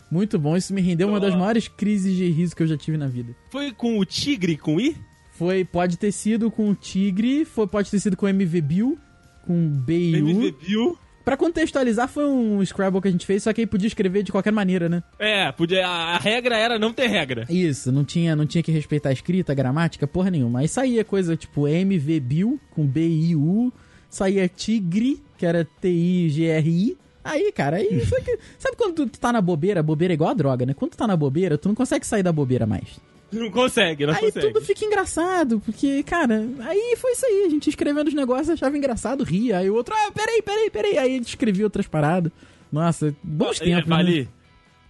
[0.10, 0.56] Muito bom.
[0.56, 3.36] Isso me rendeu uma das maiores crises de riso que eu já tive na vida.
[3.52, 4.96] Foi com o Tigre com I?
[5.32, 9.00] Foi, pode ter sido com o Tigre, foi, pode ter sido com o MV Bill,
[9.48, 9.92] com BU.
[9.92, 10.98] MV Bill.
[11.24, 14.32] Pra contextualizar, foi um Scrabble que a gente fez, só que aí podia escrever de
[14.32, 15.02] qualquer maneira, né?
[15.18, 17.46] É, podia, a, a regra era não ter regra.
[17.50, 20.60] Isso, não tinha, não tinha que respeitar a escrita, a gramática, porra nenhuma.
[20.60, 23.72] Aí saía coisa tipo MV Bill, com B-I-U,
[24.10, 26.98] saía Tigre, que era T-I-G-R-I.
[27.24, 28.06] Aí, cara, aí.
[28.06, 29.82] só que- sabe quando tu, tu tá na bobeira?
[29.82, 30.74] Bobeira é igual a droga, né?
[30.74, 33.00] Quando tu tá na bobeira, tu não consegue sair da bobeira mais.
[33.34, 34.48] Não consegue, não aí consegue.
[34.48, 37.46] tudo fica engraçado, porque, cara, aí foi isso aí.
[37.46, 39.58] A gente escrevendo os negócios, achava engraçado, ria.
[39.58, 40.98] Aí o outro, ah, peraí, peraí, peraí.
[40.98, 42.32] Aí ele escrevia outras paradas.
[42.72, 43.96] Nossa, bons É, tempos, né?
[43.96, 44.30] vale.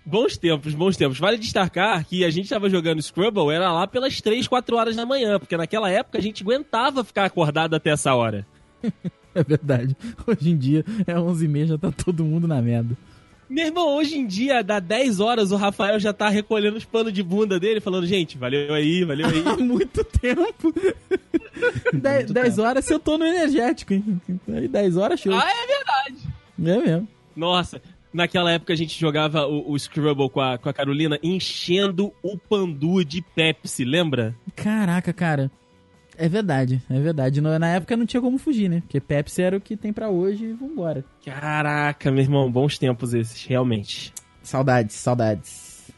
[0.06, 1.18] Bons tempos, bons tempos.
[1.18, 5.06] Vale destacar que a gente tava jogando Scrabble, era lá pelas 3, 4 horas da
[5.06, 8.46] manhã, porque naquela época a gente aguentava ficar acordado até essa hora.
[9.36, 9.98] É verdade.
[10.28, 12.96] Hoje em dia é 11h30, já tá todo mundo na merda.
[13.50, 17.14] Meu irmão, hoje em dia, dá 10 horas, o Rafael já tá recolhendo os panos
[17.14, 19.44] de bunda dele, falando, gente, valeu aí, valeu aí.
[19.46, 20.74] Há muito tempo.
[21.94, 24.22] 10 horas se eu tô no energético, hein?
[24.50, 25.34] Aí 10 horas show.
[25.34, 26.34] ah, é verdade.
[26.60, 27.08] É mesmo.
[27.36, 27.82] Nossa,
[28.14, 32.38] naquela época a gente jogava o, o Scrabble com a, com a Carolina enchendo o
[32.38, 34.36] pandu de Pepsi, lembra?
[34.56, 35.52] Caraca, cara.
[36.18, 37.42] É verdade, é verdade.
[37.42, 38.82] Na época não tinha como fugir, né?
[38.82, 41.04] Porque Pepsi era o que tem pra hoje e vambora.
[41.26, 44.14] Caraca, meu irmão, bons tempos esses, realmente.
[44.42, 45.92] Saudades, saudades.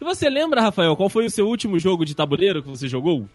[0.00, 3.28] E você lembra, Rafael, qual foi o seu último jogo de tabuleiro que você jogou?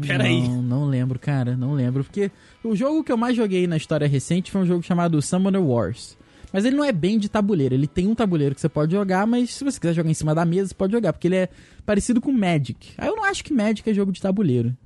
[0.00, 0.46] Peraí.
[0.48, 2.04] Não, não lembro, cara, não lembro.
[2.04, 2.30] Porque
[2.62, 6.16] o jogo que eu mais joguei na história recente foi um jogo chamado Summoner Wars.
[6.52, 7.74] Mas ele não é bem de tabuleiro.
[7.74, 10.34] Ele tem um tabuleiro que você pode jogar, mas se você quiser jogar em cima
[10.34, 11.12] da mesa, você pode jogar.
[11.12, 11.48] Porque ele é
[11.88, 12.90] parecido com Magic.
[12.98, 14.76] Aí eu não acho que Magic é jogo de tabuleiro.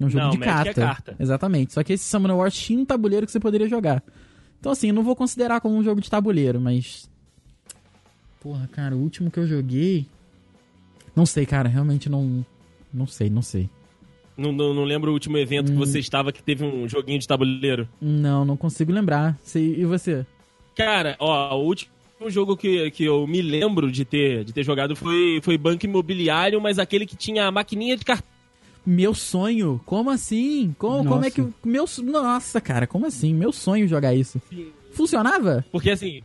[0.00, 0.80] É um jogo Não, de Magic é carta.
[0.80, 1.16] carta.
[1.20, 1.74] Exatamente.
[1.74, 4.02] Só que esse Summoner Wars tinha um tabuleiro que você poderia jogar.
[4.58, 7.10] Então assim, eu não vou considerar como um jogo de tabuleiro, mas...
[8.40, 10.06] Porra, cara, o último que eu joguei...
[11.14, 11.68] Não sei, cara.
[11.68, 12.44] Realmente não...
[12.92, 13.68] Não sei, não sei.
[14.36, 15.72] Não, não, não lembro o último evento Hum.
[15.74, 17.86] que você estava que teve um joguinho de tabuleiro.
[18.00, 19.38] Não, não consigo lembrar.
[19.42, 20.24] Sei- E você?
[20.74, 21.92] Cara, ó, o último
[22.30, 26.60] jogo que, que eu me lembro de ter, de ter jogado foi, foi Banco Imobiliário,
[26.60, 28.28] mas aquele que tinha a maquininha de cartão.
[28.84, 29.80] Meu sonho?
[29.86, 30.74] Como assim?
[30.78, 31.40] Como, como é que.
[31.40, 33.32] o- Meu, nossa, cara, como assim?
[33.32, 34.42] Meu sonho jogar isso.
[34.92, 35.64] Funcionava?
[35.70, 36.20] Porque assim,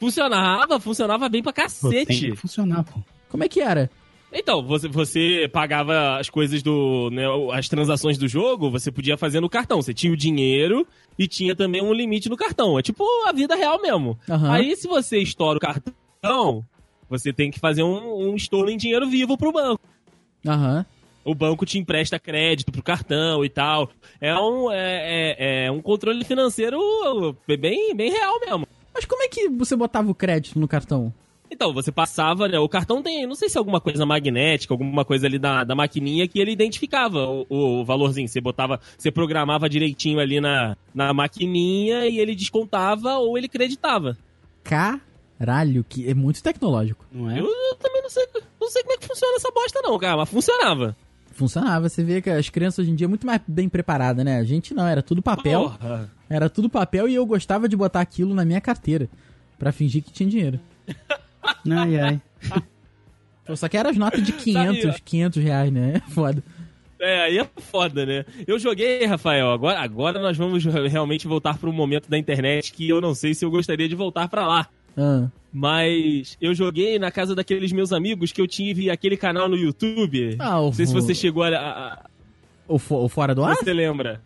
[0.00, 2.06] funcionava, funcionava bem pra Pô, cacete.
[2.30, 3.00] que funcionar, pô.
[3.28, 3.88] Como é que era?
[4.32, 7.10] Então, você, você pagava as coisas do.
[7.10, 9.82] Né, as transações do jogo, você podia fazer no cartão.
[9.82, 10.86] Você tinha o dinheiro
[11.18, 12.78] e tinha também um limite no cartão.
[12.78, 14.18] É tipo a vida real mesmo.
[14.28, 14.50] Aham.
[14.52, 16.64] Aí, se você estoura o cartão,
[17.10, 19.80] você tem que fazer um, um estouro em dinheiro vivo pro banco.
[20.46, 20.86] Aham.
[21.24, 23.90] O banco te empresta crédito pro cartão e tal.
[24.20, 26.80] É um, é, é- é um controle financeiro
[27.46, 28.66] bem, bem real mesmo.
[28.94, 31.12] Mas como é que você botava o crédito no cartão?
[31.52, 32.58] Então, você passava, né?
[32.58, 35.74] O cartão tem, não sei se é alguma coisa magnética, alguma coisa ali da, da
[35.74, 38.26] maquininha que ele identificava o, o valorzinho.
[38.26, 44.16] Você botava, você programava direitinho ali na, na maquininha e ele descontava ou ele creditava.
[44.64, 47.04] Caralho, que é muito tecnológico.
[47.12, 47.38] Não é?
[47.38, 48.26] Eu, eu também não sei,
[48.58, 50.96] não sei como é que funciona essa bosta não, cara, mas funcionava.
[51.32, 54.38] Funcionava, você vê que as crianças hoje em dia é muito mais bem preparadas, né?
[54.38, 55.62] A gente não, era tudo papel.
[55.62, 56.10] Porra.
[56.30, 59.06] Era tudo papel e eu gostava de botar aquilo na minha carteira.
[59.58, 60.58] Pra fingir que tinha dinheiro.
[61.70, 62.20] Ai, ai.
[63.44, 65.94] Pô, Só que era as notas de 500, Sabe, 500 reais, né?
[65.96, 66.42] É foda.
[67.00, 68.24] É, aí é foda, né?
[68.46, 72.88] Eu joguei, Rafael, agora, agora nós vamos realmente voltar para um momento da internet que
[72.88, 74.68] eu não sei se eu gostaria de voltar pra lá.
[74.96, 79.56] Ah, Mas eu joguei na casa daqueles meus amigos que eu tive aquele canal no
[79.56, 80.36] YouTube.
[80.38, 81.48] Ah, o- não sei se você chegou a.
[81.48, 82.06] a- a-
[82.68, 83.56] o, fo- o fora do ar?
[83.56, 84.20] você lembra?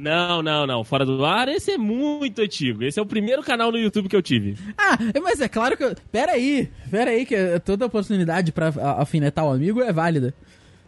[0.00, 0.82] Não, não, não.
[0.82, 2.82] Fora do ar, esse é muito antigo.
[2.82, 4.56] Esse é o primeiro canal no YouTube que eu tive.
[4.78, 5.84] Ah, mas é claro que.
[5.84, 10.32] eu- Pera aí, pera aí, que toda oportunidade pra a- alfinetar o amigo é válida.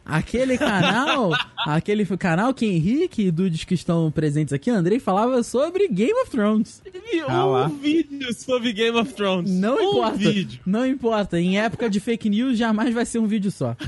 [0.05, 1.31] Aquele canal,
[1.67, 6.31] aquele canal que Henrique e Dudes que estão presentes aqui, Andrei falava sobre Game of
[6.31, 6.83] Thrones.
[7.29, 7.67] Ah lá.
[7.67, 9.51] um vídeo sobre Game of Thrones.
[9.51, 10.17] Não um importa.
[10.19, 10.61] vídeo.
[10.67, 11.41] Não importa.
[11.41, 13.77] Em época de fake news, jamais vai ser um vídeo só.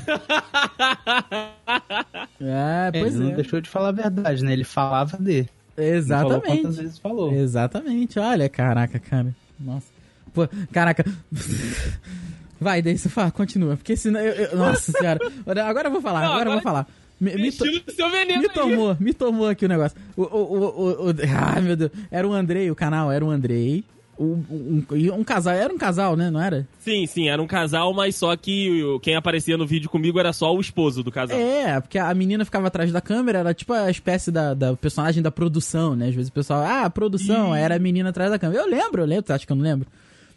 [2.41, 3.29] É, É, pois ele é.
[3.29, 4.53] não deixou de falar a verdade, né?
[4.53, 5.47] Ele falava de.
[5.77, 6.47] Exatamente.
[6.47, 7.33] quantas vezes falou.
[7.33, 9.35] Exatamente, olha, caraca, cara.
[9.59, 9.87] Nossa.
[10.33, 11.05] Pô, caraca.
[12.65, 15.21] Vai, daí você fala, continua, porque senão eu, eu- Nossa senhora.
[15.65, 16.87] Agora eu vou falar, Não, agora, eu vou agora- falar.
[17.21, 17.71] Me, me to- me
[18.37, 18.49] aí.
[18.53, 19.97] tomou, me tomou aqui o negócio.
[20.17, 21.15] O, o, o, o-
[21.55, 21.93] ai, meu Deus.
[22.11, 23.85] Era o Andrei, o canal era o Andrei.
[24.19, 24.85] Um, um,
[25.19, 26.31] um casal, era um casal, né?
[26.31, 26.69] Não era?
[26.81, 30.55] Sim, sim, era um casal, mas só que quem aparecia no vídeo comigo era só
[30.55, 31.37] o esposo do casal.
[31.39, 35.21] É, porque a menina ficava atrás da câmera, era tipo a espécie da, da personagem
[35.23, 36.09] da produção, né?
[36.09, 38.63] Às vezes o pessoal, ah, produção, aí era a menina atrás da câmera.
[38.63, 39.89] Eu lembro, eu lembro, tu acha que eu não lembro?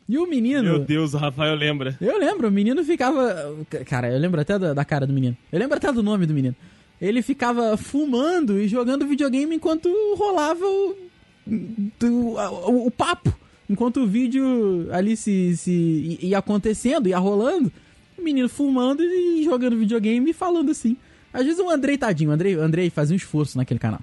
[0.09, 0.63] E o menino.
[0.63, 1.97] Meu Deus, o Rafael lembra.
[1.99, 3.55] Eu lembro, o menino ficava.
[3.85, 5.35] Cara, eu lembro até da, da cara do menino.
[5.51, 6.55] Eu lembro até do nome do menino.
[7.01, 10.95] Ele ficava fumando e jogando videogame enquanto rolava o.
[11.99, 13.33] do- a- o, o papo.
[13.69, 17.71] Enquanto o vídeo ali se, se ia acontecendo, ia rolando.
[18.17, 20.95] O menino fumando e jogando videogame e falando assim.
[21.33, 23.99] Às vezes o Andrei, tadinho, o Andrei, o Andrei fazia um esforço naquele canal.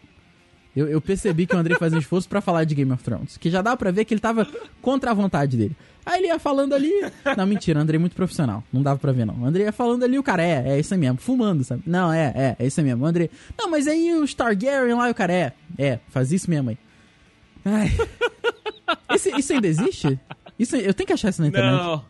[0.77, 3.37] Eu, eu percebi que o Andrei fazia um esforço pra falar de Game of Thrones.
[3.37, 4.47] Que já dá pra ver que ele tava
[4.83, 5.77] contra a vontade dele.
[6.05, 6.91] Aí ele ia falando ali.
[7.37, 8.63] Não, mentira, Andrei é muito profissional.
[8.73, 9.35] Não dava pra ver, não.
[9.41, 11.83] O Andrei ia falando ali, o cara, é, é isso aí mesmo, fumando, sabe?
[11.87, 13.05] Não, é, é, é isso aí mesmo.
[13.05, 13.31] O Andrei.
[13.57, 16.79] Não, mas aí o Targaryen lá, e o cara, é, é, faz isso mesmo aí.
[17.65, 17.91] Ai.
[19.15, 20.19] Esse- isso ainda existe?
[20.59, 21.73] Isso, eu tenho que achar isso na internet.
[21.73, 22.05] Não.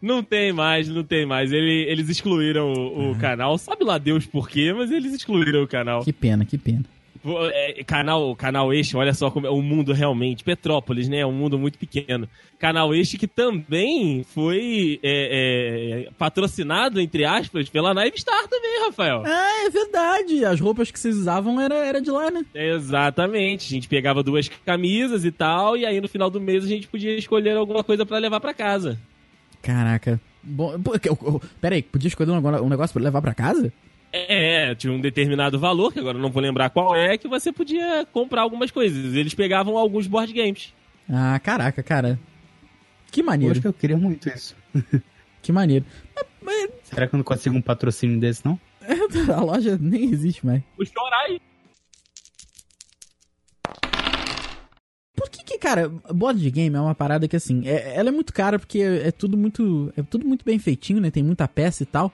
[0.00, 1.52] Não tem mais, não tem mais.
[1.52, 3.56] Ele- eles excluíram o, o canal.
[3.56, 6.02] Sabe lá Deus por quê, mas eles excluíram o canal.
[6.02, 6.84] Que pena, que pena.
[7.24, 10.42] É, canal, canal Este, olha só como é o mundo realmente.
[10.42, 11.18] Petrópolis, né?
[11.18, 12.28] É um mundo muito pequeno.
[12.58, 19.22] Canal Este que também foi é, é, patrocinado, entre aspas, pela Naive Star também, Rafael.
[19.26, 20.44] Ah, é verdade.
[20.44, 22.44] As roupas que vocês usavam era, era de lá, né?
[22.54, 23.66] Exatamente.
[23.66, 26.88] A gente pegava duas camisas e tal, e aí no final do mês a gente
[26.88, 28.98] podia escolher alguma coisa pra levar pra casa.
[29.62, 30.20] Caraca.
[30.42, 33.22] Bom, pô, que- eu- eu- pera aí, podia escolher um, negócio- um negócio pra levar
[33.22, 33.72] pra casa?
[34.12, 37.50] É, tinha um determinado valor, que agora eu não vou lembrar qual é, que você
[37.50, 39.14] podia comprar algumas coisas.
[39.14, 40.74] Eles pegavam alguns board games.
[41.08, 42.20] Ah, caraca, cara.
[43.10, 44.54] Que Eu maneiro, acho que eu queria muito isso.
[45.40, 45.86] que maneiro.
[46.14, 48.60] Mas, mas Será que eu não consigo um patrocínio desse, não?
[49.34, 50.62] a loja nem existe mais.
[50.76, 51.40] Vou chorar aí.
[55.16, 58.32] Por que que, cara, board game é uma parada que, assim, é- ela é muito
[58.32, 61.10] cara porque é tudo muito é tudo muito bem feitinho, né?
[61.10, 62.12] Tem muita peça e tal.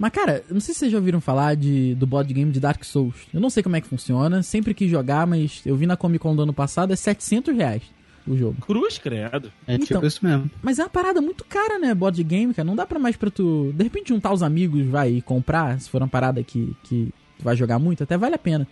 [0.00, 2.82] Mas, cara, não sei se vocês já ouviram falar de, do board game de Dark
[2.84, 3.14] Souls.
[3.34, 6.20] Eu não sei como é que funciona, sempre quis jogar, mas eu vi na Comic
[6.22, 7.82] Con do ano passado, é 700 reais
[8.26, 8.56] o jogo.
[8.62, 9.52] Cruz, credo.
[9.66, 9.86] É Então.
[9.86, 10.50] tipo isso mesmo.
[10.62, 11.92] Mas é uma parada muito cara, né?
[11.94, 12.64] Board game, cara.
[12.66, 13.72] Não dá pra mais pra tu.
[13.74, 15.78] De repente juntar os amigos, vai, e comprar.
[15.78, 18.66] Se for uma parada que, que tu vai jogar muito, até vale a pena.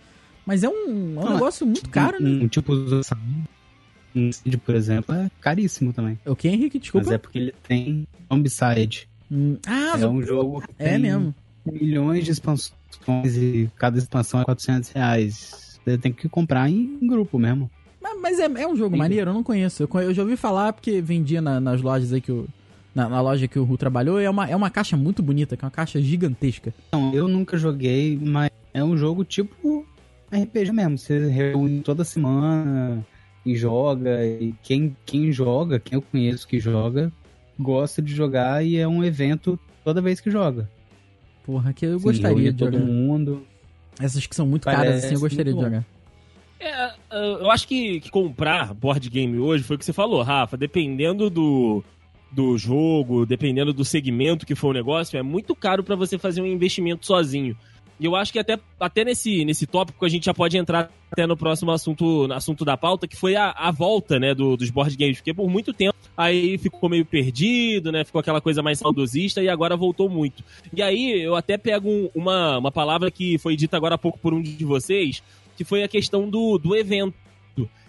[0.47, 2.43] Mas é um, é um Ah, negócio muito caro, um, né?
[2.43, 3.01] um tipo de
[4.15, 4.31] um
[4.65, 6.17] por exemplo, é caríssimo também.
[6.25, 6.79] O que, Henrique?
[6.79, 7.05] Desculpa.
[7.05, 9.07] Mas é porque ele tem Zombicide.
[9.31, 11.33] Hum, Ah, É um jogo que é tem mesmo.
[11.65, 12.73] milhões de expansões
[13.37, 15.79] e cada expansão é 400 reais.
[15.85, 17.69] Você tem que comprar em grupo mesmo.
[18.01, 18.99] Mas, mas é, é um jogo Sim.
[18.99, 19.83] maneiro, eu não conheço.
[19.83, 22.47] Eu, eu já ouvi falar porque vendia na- nas lojas aí que o.
[22.95, 25.55] Na, na loja que o Ru trabalhou, e é uma, é uma caixa muito bonita,
[25.55, 26.73] que é uma caixa gigantesca.
[26.91, 29.85] Não, eu nunca joguei, mas é um jogo tipo
[30.31, 30.97] RPG mesmo.
[30.97, 33.05] Você reúne toda semana
[33.45, 34.25] e joga.
[34.25, 37.11] E quem, quem joga, quem eu conheço que joga,
[37.59, 40.69] gosta de jogar e é um evento toda vez que joga.
[41.45, 42.85] Porra, que eu Se gostaria reúne de todo jogar.
[42.85, 43.47] mundo.
[43.99, 45.85] Essas que são muito caras, Parece assim, eu gostaria de jogar.
[46.59, 46.91] É,
[47.41, 50.55] eu acho que, que comprar board game hoje foi o que você falou, Rafa.
[50.57, 51.83] Dependendo do,
[52.31, 56.41] do jogo, dependendo do segmento que for o negócio, é muito caro pra você fazer
[56.41, 57.57] um investimento sozinho.
[57.99, 61.27] E eu acho que até, até nesse, nesse tópico a gente já pode entrar até
[61.27, 64.69] no próximo assunto, no assunto da pauta, que foi a, a volta, né, do- dos
[64.69, 65.17] board games.
[65.17, 69.49] Porque por muito tempo aí ficou meio perdido, né, ficou aquela coisa mais saudosista e
[69.49, 70.43] agora voltou muito.
[70.73, 74.17] E aí eu até pego um- uma, uma palavra que foi dita agora há pouco
[74.19, 75.21] por um de vocês,
[75.57, 77.13] que foi a questão do, do evento.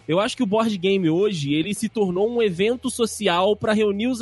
[0.09, 4.09] Eu acho que o board game hoje, ele se tornou um evento social pra reunir
[4.09, 4.19] os...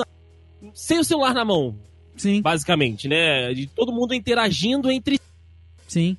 [0.74, 1.76] Sem o celular na mão,
[2.14, 3.54] Sim, basicamente, né?
[3.54, 5.18] De todo mundo interagindo entre
[5.88, 6.16] sim.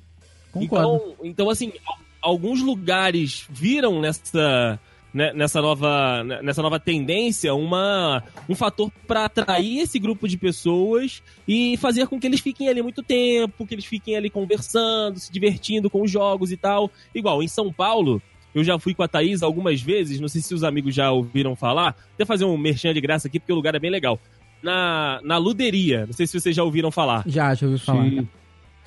[0.52, 0.96] Concordo.
[0.96, 4.78] então, então, assim, al- alguns lugares viram nessa,
[5.14, 10.36] né, nessa, nova, né, nessa nova tendência uma, um fator para atrair esse grupo de
[10.36, 15.18] pessoas e fazer com que eles fiquem ali muito tempo, que eles fiquem ali conversando,
[15.20, 16.90] se divertindo com os jogos e tal.
[17.14, 18.20] Igual, em São Paulo,
[18.52, 21.54] eu já fui com a Thaís algumas vezes, não sei se os amigos já ouviram
[21.54, 24.18] falar, até fazer um merchan de graça aqui, porque o lugar é bem legal.
[24.62, 27.22] Na, na Luderia, não sei se vocês já ouviram falar.
[27.26, 28.04] Já, já ouvi falar.
[28.10, 28.28] Sim.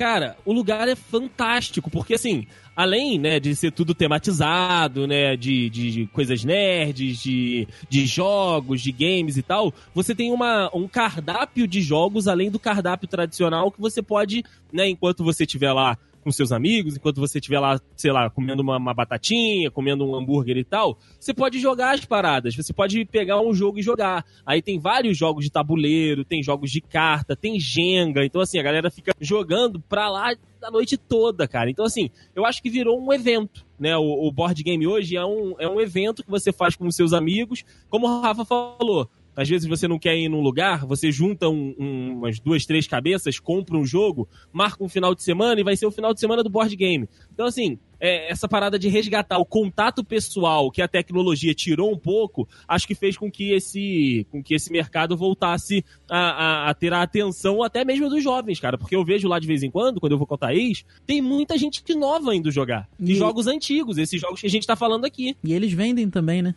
[0.03, 5.69] Cara, o lugar é fantástico, porque assim, além, né, de ser tudo tematizado, né, de,
[5.69, 11.65] de, coisas nerds, de, de jogos, de games e tal, você tem uma, um cardápio
[11.65, 16.31] de jogos, além do cardápio tradicional, que você pode, né, enquanto você estiver lá com
[16.31, 20.57] seus amigos, enquanto você estiver lá, sei lá, comendo uma, uma, batatinha, comendo um hambúrguer
[20.57, 24.25] e tal, você pode jogar as paradas, você pode pegar um jogo e jogar.
[24.45, 28.63] Aí tem vários jogos de tabuleiro, tem jogos de carta, tem Jenga, então assim, a
[28.63, 31.69] galera fica jogando pra lá a noite toda, cara.
[31.69, 33.97] Então assim, eu acho que virou um evento, né?
[33.97, 36.95] O, o board game hoje é um, é um evento que você faz com os
[36.95, 41.11] seus amigos, como o Rafa falou, às vezes você não quer ir num lugar, você
[41.11, 45.59] junta um, um, umas duas, três cabeças, compra um jogo, marca um final de semana
[45.59, 47.07] e vai ser o final de semana do board game.
[47.33, 51.97] Então, assim, é, essa parada de resgatar o contato pessoal que a tecnologia tirou um
[51.97, 56.73] pouco, acho que fez com que esse, com que esse mercado voltasse a, a, a
[56.73, 58.77] ter a atenção até mesmo dos jovens, cara.
[58.77, 61.21] Porque eu vejo lá de vez em quando, quando eu vou com o Thaís, tem
[61.21, 62.89] muita gente nova indo jogar.
[62.99, 63.15] E...
[63.15, 65.37] jogos antigos, esses jogos que a gente tá falando aqui.
[65.41, 66.55] E eles vendem também, né?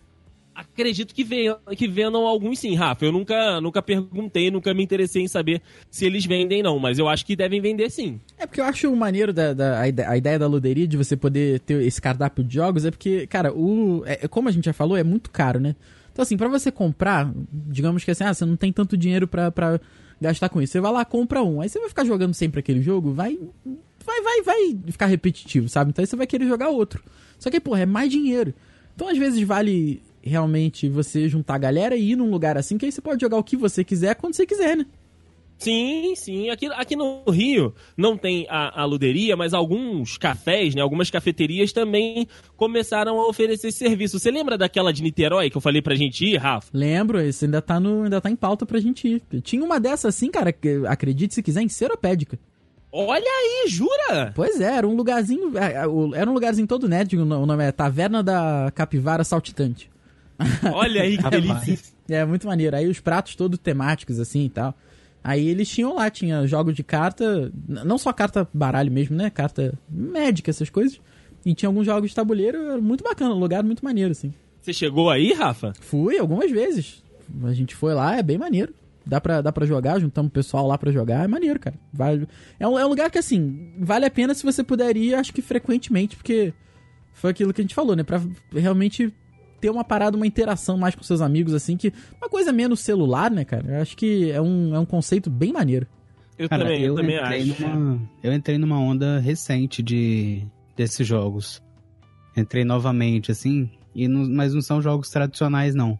[0.56, 3.04] Acredito que, venham, que vendam alguns sim, Rafa.
[3.04, 6.78] Eu nunca, nunca perguntei, nunca me interessei em saber se eles vendem, não.
[6.78, 8.18] Mas eu acho que devem vender sim.
[8.38, 11.82] É porque eu acho maneiro da, da a, ideia, da loderia de você poder ter
[11.82, 15.04] esse cardápio de jogos é porque, cara, o, é, como a gente já falou, é
[15.04, 15.76] muito caro, né?
[16.10, 19.52] Então, assim, para você comprar, digamos que assim, ah, você não tem tanto dinheiro pra
[20.18, 20.72] gastar com isso.
[20.72, 21.60] Você vai lá, compra um.
[21.60, 23.38] Aí você vai ficar jogando sempre aquele jogo, vai.
[24.04, 25.90] Vai, vai, vai ficar repetitivo, sabe?
[25.90, 27.02] Então aí você vai querer jogar outro.
[27.38, 28.54] Só que, porra, é mais dinheiro.
[28.94, 32.84] Então, às vezes, vale realmente você juntar a galera e ir num lugar assim, que
[32.84, 34.86] aí você pode jogar o que você quiser quando você quiser, né?
[35.58, 36.50] Sim, sim.
[36.50, 41.72] Aqui, aqui no Rio não tem a, a luderia, mas alguns cafés, né, algumas cafeterias
[41.72, 44.18] também começaram a oferecer esse serviço.
[44.18, 46.68] Você lembra daquela de Niterói que eu falei pra gente ir, Rafa?
[46.72, 49.40] Lembro, isso ainda tá, no, ainda tá em pauta pra gente ir.
[49.40, 52.38] Tinha uma dessa assim, cara, que, acredite se quiser, em Seropédica.
[52.92, 54.32] Olha aí, jura?
[54.34, 55.56] Pois é, era um lugarzinho.
[55.58, 59.90] É, é, era um lugarzinho todo nerd, o nome é Taverna da Capivara Saltitante.
[60.72, 61.78] Olha aí que delícia.
[62.08, 62.76] É, muito maneiro.
[62.76, 64.74] Aí os pratos todos temáticos, assim e tal.
[65.22, 69.28] Aí eles tinham lá, tinha jogos de carta, não só carta baralho mesmo, né?
[69.28, 71.00] Carta médica, essas coisas.
[71.44, 74.32] E tinha alguns jogos de tabuleiro, muito bacana, um lugar muito maneiro, assim.
[74.60, 75.72] Você chegou aí, Rafa?
[75.80, 77.02] Fui, algumas vezes.
[77.44, 78.72] A gente foi lá, é bem maneiro.
[79.04, 81.76] Dá pra, dá pra jogar, juntamos o pessoal lá pra jogar, é maneiro, cara.
[81.92, 82.26] Vale,
[82.58, 85.32] é, um, é um lugar que, assim, vale a pena se você puder ir, acho
[85.32, 86.52] que frequentemente, porque
[87.12, 88.02] foi aquilo que a gente falou, né?
[88.02, 88.20] Pra
[88.52, 89.12] realmente
[89.60, 93.30] ter uma parada, uma interação mais com seus amigos, assim, que uma coisa menos celular,
[93.30, 93.76] né, cara?
[93.76, 95.86] Eu acho que é um, é um conceito bem maneiro.
[96.38, 97.62] Eu cara, também, eu, eu também acho.
[97.62, 100.42] Numa, eu entrei numa onda recente de
[100.76, 101.62] desses jogos.
[102.36, 105.98] Entrei novamente, assim, e não, mas não são jogos tradicionais, não.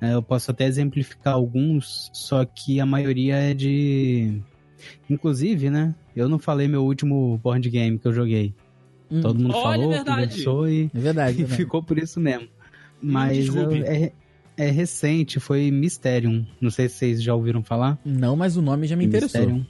[0.00, 4.40] É, eu posso até exemplificar alguns, só que a maioria é de.
[5.08, 5.94] Inclusive, né?
[6.16, 8.54] Eu não falei meu último board game que eu joguei.
[9.10, 9.20] Hum.
[9.20, 12.48] Todo mundo Olha, falou, é conversou e, é verdade, e ficou por isso mesmo.
[13.02, 14.12] Mas é,
[14.56, 16.44] é recente, foi Mysterium.
[16.60, 17.98] Não sei se vocês já ouviram falar.
[18.04, 19.40] Não, mas o nome já me interessou.
[19.40, 19.66] Mysterium.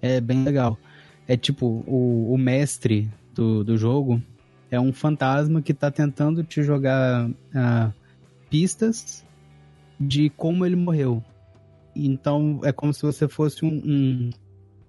[0.00, 0.78] É bem legal.
[1.26, 4.22] É tipo, o, o mestre do, do jogo
[4.70, 7.92] é um fantasma que tá tentando te jogar uh,
[8.50, 9.24] pistas
[9.98, 11.22] de como ele morreu.
[11.94, 14.30] Então é como se você fosse um, um,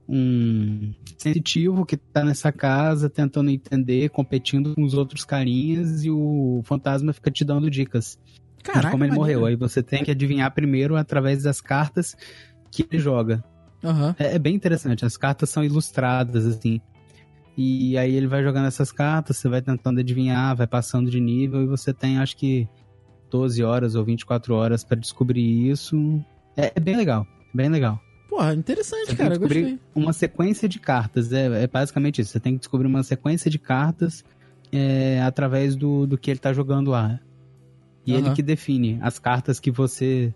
[0.07, 6.61] um sensitivo que tá nessa casa tentando entender, competindo com os outros carinhas e o
[6.63, 8.19] fantasma fica te dando dicas
[8.63, 9.39] Caraca, de como ele maneiro.
[9.39, 9.45] morreu.
[9.45, 12.15] Aí você tem que adivinhar primeiro através das cartas
[12.71, 13.43] que ele joga.
[13.83, 14.15] Uhum.
[14.17, 15.05] É, é, bem interessante.
[15.05, 16.81] As cartas são ilustradas, assim.
[17.57, 21.61] E aí ele vai jogando essas cartas, você vai tentando adivinhar, vai passando de nível
[21.63, 22.67] e você tem, acho que,
[23.31, 26.21] 12 horas ou 24 horas para descobrir isso.
[26.57, 27.99] É, é bem legal, bem legal.
[28.29, 29.38] Porra, interessante, você cara.
[29.38, 29.79] Gostei.
[29.93, 31.31] Uma sequência de cartas.
[31.31, 32.31] É, é, basicamente isso.
[32.31, 34.23] Você tem que descobrir uma sequência de cartas
[34.71, 37.19] é, através do, do que ele tá jogando lá.
[38.05, 38.19] E uhum.
[38.19, 40.33] ele que define as cartas que você.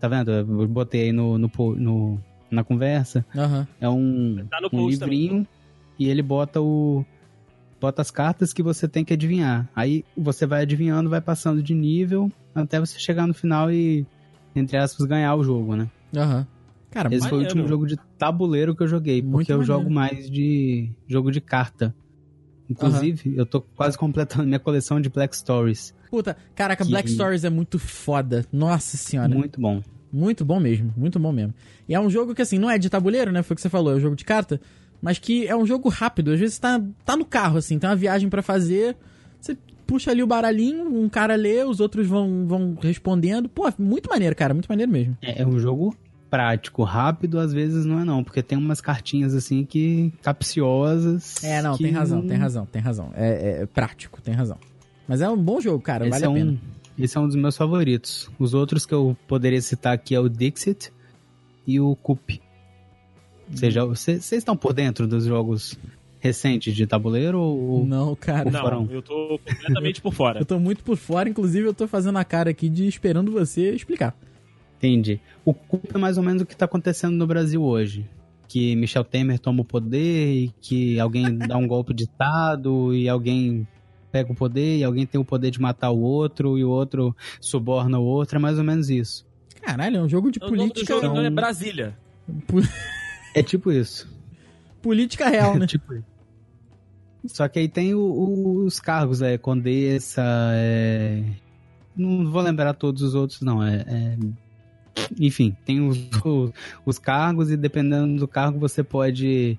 [0.00, 0.30] Tá vendo?
[0.30, 3.24] Eu botei aí no, no, no na conversa.
[3.34, 3.66] Uhum.
[3.80, 5.48] É um, tá um livrinho também.
[5.98, 7.04] e ele bota o.
[7.80, 9.68] Bota as cartas que você tem que adivinhar.
[9.74, 14.06] Aí você vai adivinhando, vai passando de nível até você chegar no final e,
[14.54, 15.90] entre aspas, ganhar o jogo, né?
[16.16, 16.38] Aham.
[16.38, 16.55] Uhum.
[16.96, 19.80] Cara, Esse foi o último jogo de tabuleiro que eu joguei, Muito porque eu maneiro.
[19.80, 21.94] jogo mais de jogo de carta.
[22.70, 23.34] Inclusive, uhum.
[23.36, 25.94] eu tô quase completando minha coleção de Black Stories.
[26.10, 26.90] Puta, caraca, que...
[26.90, 28.46] Black Stories é muito foda.
[28.50, 29.28] Nossa senhora.
[29.28, 29.82] Muito bom.
[30.10, 31.52] Muito bom mesmo, muito bom mesmo.
[31.86, 33.42] E é um jogo que, assim, não é de tabuleiro, né?
[33.42, 34.58] Foi o que você falou, é um jogo de carta.
[35.02, 36.32] Mas que é um jogo rápido.
[36.32, 38.96] Às vezes tá, tá no carro, assim, tem uma viagem para fazer.
[39.38, 39.54] Você
[39.86, 43.50] puxa ali o baralhinho, um cara lê, os outros vão, vão respondendo.
[43.50, 45.14] Pô, muito maneiro, cara, muito maneiro mesmo.
[45.20, 45.94] É, é um jogo
[46.36, 46.82] prático.
[46.82, 50.12] Rápido, às vezes, não é não, porque tem umas cartinhas assim que.
[50.22, 51.42] capciosas.
[51.42, 51.84] É, não, que...
[51.84, 53.10] tem razão, tem razão, tem razão.
[53.14, 54.58] É, é, prático, tem razão.
[55.08, 56.52] Mas é um bom jogo, cara, esse vale é a pena.
[56.52, 56.58] Um,
[57.02, 58.30] esse é um dos meus favoritos.
[58.38, 60.92] Os outros que eu poderia citar aqui é o Dixit
[61.66, 62.40] e o Coop.
[63.48, 65.78] Vocês estão por dentro dos jogos
[66.18, 67.86] recente de tabuleiro ou.
[67.86, 68.50] Não, cara.
[68.50, 68.88] Não, Forão.
[68.90, 70.40] eu tô completamente por fora.
[70.40, 73.70] Eu tô muito por fora, inclusive eu tô fazendo a cara aqui de esperando você
[73.70, 74.14] explicar.
[74.78, 75.20] Entendi.
[75.44, 78.08] O culpa é mais ou menos o que tá acontecendo no Brasil hoje.
[78.48, 83.08] Que Michel Temer toma o poder e que alguém dá um golpe de Estado e
[83.08, 83.66] alguém
[84.12, 87.14] pega o poder e alguém tem o poder de matar o outro e o outro
[87.40, 88.36] suborna o outro.
[88.36, 89.26] É mais ou menos isso.
[89.62, 90.94] Caralho, é um jogo de O nome do política.
[90.94, 91.96] jogo então é Brasília.
[93.34, 94.08] É tipo isso.
[94.82, 95.66] Política real, né?
[95.66, 96.04] tipo isso.
[97.26, 100.22] Só que aí tem o- o- os cargos, é Condessa,
[100.54, 101.24] é...
[101.96, 103.60] Não vou lembrar todos os outros, não.
[103.62, 104.16] É, é-
[105.18, 106.52] Enfim, tem os, os,
[106.84, 109.58] os cargos e dependendo do cargo você pode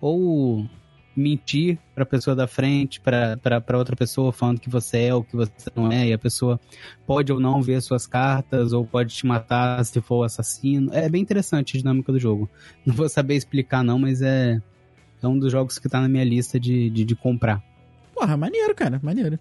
[0.00, 0.68] ou
[1.16, 3.38] mentir pra pessoa da frente, pra
[3.78, 6.60] outra pessoa falando que você é ou que você não é, e a pessoa
[7.06, 10.92] pode ou não ver suas cartas, ou pode te matar se for o assassino.
[10.92, 12.50] É bem interessante a dinâmica do jogo.
[12.84, 14.60] Não vou saber explicar não, mas é,
[15.22, 17.62] é um dos jogos que tá na minha lista de, de, de comprar.
[18.14, 19.38] Porra, maneiro, cara, maneiro.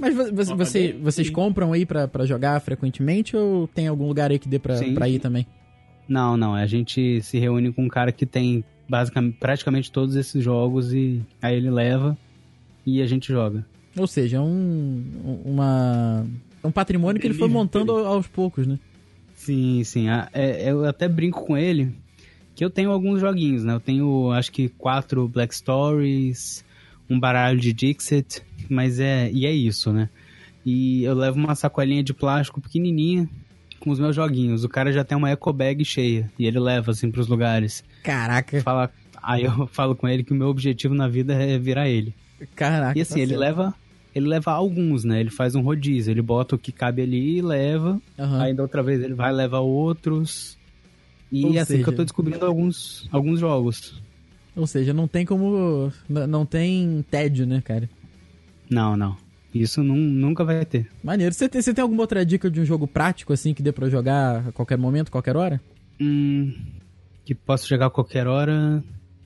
[0.00, 0.14] Mas
[0.50, 0.92] você, aí.
[0.92, 4.76] vocês compram aí pra, pra jogar frequentemente ou tem algum lugar aí que dê pra,
[4.76, 4.94] Sim.
[4.94, 5.46] pra ir também?
[6.08, 10.42] Não, não, a gente se reúne com um cara que tem basicamente praticamente todos esses
[10.42, 12.16] jogos e aí ele leva
[12.86, 13.66] e a gente joga.
[13.96, 15.02] Ou seja, é um,
[15.44, 16.24] uma,
[16.64, 18.78] um patrimônio que ele foi montando aos poucos, né?
[19.34, 20.06] Sim, sim.
[20.32, 21.92] é- eu até brinco com ele
[22.54, 23.74] que eu tenho alguns joguinhos, né?
[23.74, 26.64] Eu tenho acho que quatro Black Stories,
[27.08, 29.30] um baralho de Dixit, mas é.
[29.32, 30.08] E é isso, né?
[30.64, 33.28] E eu levo uma sacolinha de plástico pequenininha
[33.80, 34.64] com os meus joguinhos.
[34.64, 37.84] O cara já tem uma eco bag cheia e ele leva assim pros lugares.
[38.02, 38.90] Caraca, Fala,
[39.22, 42.14] aí eu falo com ele que o meu objetivo na vida é virar ele.
[42.54, 42.98] caraca.
[42.98, 43.74] E assim, tá ele leva.
[44.14, 45.20] Ele leva alguns, né?
[45.20, 48.00] Ele faz um rodízio, ele bota o que cabe ali e leva.
[48.18, 48.42] Aham.
[48.42, 50.58] Aí da outra vez ele vai levar outros.
[51.30, 54.02] E Ou é assim que eu tô descobrindo alguns, alguns jogos.
[54.58, 55.92] Ou seja, não tem como.
[56.08, 57.88] Não tem tédio, né, cara?
[58.68, 59.16] Não, não.
[59.54, 60.88] Isso nun- nunca vai ter.
[61.02, 61.32] Maneiro.
[61.32, 63.88] Você tem, você tem alguma outra dica de um jogo prático, assim, que dê pra
[63.88, 65.60] jogar a qualquer momento, qualquer hora?
[66.00, 66.52] Hum,
[67.24, 68.82] que posso jogar a qualquer hora.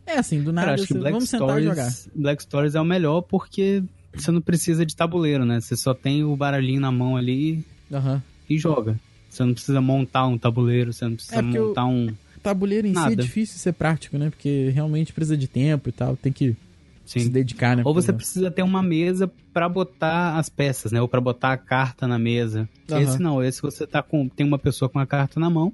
[0.06, 1.90] É assim, do Cara, nada, acho que Black vamos sentar e jogar.
[1.90, 3.82] Stories, Black Stories é o melhor porque
[4.14, 5.60] você não precisa de tabuleiro, né?
[5.60, 8.22] Você só tem o baralhinho na mão ali Aham.
[8.50, 8.98] e joga.
[9.30, 12.08] Você não precisa montar um tabuleiro, você não precisa É, porque eu- montar um.
[12.42, 13.22] Tabuleiro em si é Nada.
[13.22, 14.30] difícil ser prático, né?
[14.30, 16.56] Porque realmente precisa de tempo e tal, tem que
[17.04, 17.30] se Sim.
[17.30, 17.82] dedicar, né?
[17.84, 21.00] Ou você pra- precisa ter uma mesa pra botar as peças, né?
[21.00, 22.68] Ou pra botar a carta na mesa.
[22.90, 23.00] Aham.
[23.00, 25.72] Esse não, esse você tá com tem uma pessoa com a carta na mão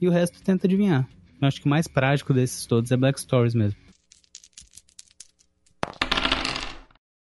[0.00, 1.08] e o resto tenta adivinhar.
[1.40, 3.78] Eu acho que o mais prático desses todos é Black Stories mesmo.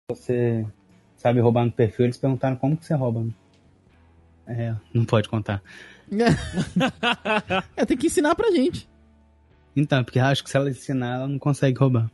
[0.09, 0.65] Você
[1.17, 3.23] sabe roubar no perfil, eles perguntaram como que você rouba.
[3.23, 3.31] né?
[4.45, 5.63] É, não pode contar.
[7.75, 8.87] é, tem que ensinar pra gente.
[9.75, 12.11] Então, porque eu acho que se ela ensinar, ela não consegue roubar.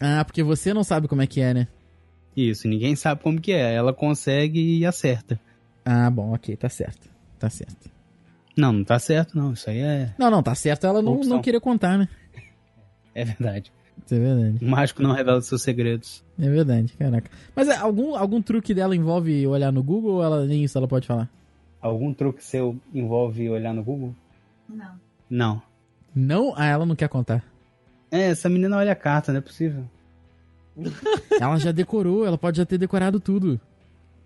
[0.00, 1.68] Ah, porque você não sabe como é que é, né?
[2.36, 3.74] Isso, ninguém sabe como que é.
[3.74, 5.38] Ela consegue e acerta.
[5.84, 7.08] Ah, bom, ok, tá certo.
[7.38, 7.90] Tá certo.
[8.56, 9.52] Não, não tá certo, não.
[9.52, 11.34] Isso aí é, Não, não, tá certo ela não, Opção.
[11.36, 12.08] não queria contar, né?
[13.14, 13.72] é verdade.
[14.04, 14.64] Isso é verdade.
[14.64, 16.24] O mágico não revela seus segredos.
[16.38, 17.30] É verdade, caraca.
[17.54, 20.88] Mas é, algum, algum truque dela envolve olhar no Google ou ela, nem isso ela
[20.88, 21.28] pode falar?
[21.80, 24.14] Algum truque seu envolve olhar no Google?
[24.68, 24.94] Não.
[25.28, 25.62] Não.
[26.14, 26.52] Não?
[26.56, 27.42] Ah, ela não quer contar.
[28.10, 29.84] É, essa menina olha a carta, não é possível.
[31.40, 33.60] Ela já decorou, ela pode já ter decorado tudo.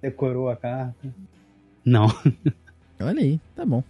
[0.00, 0.94] Decorou a carta.
[1.84, 2.06] Não.
[3.00, 3.82] Olha aí, tá bom.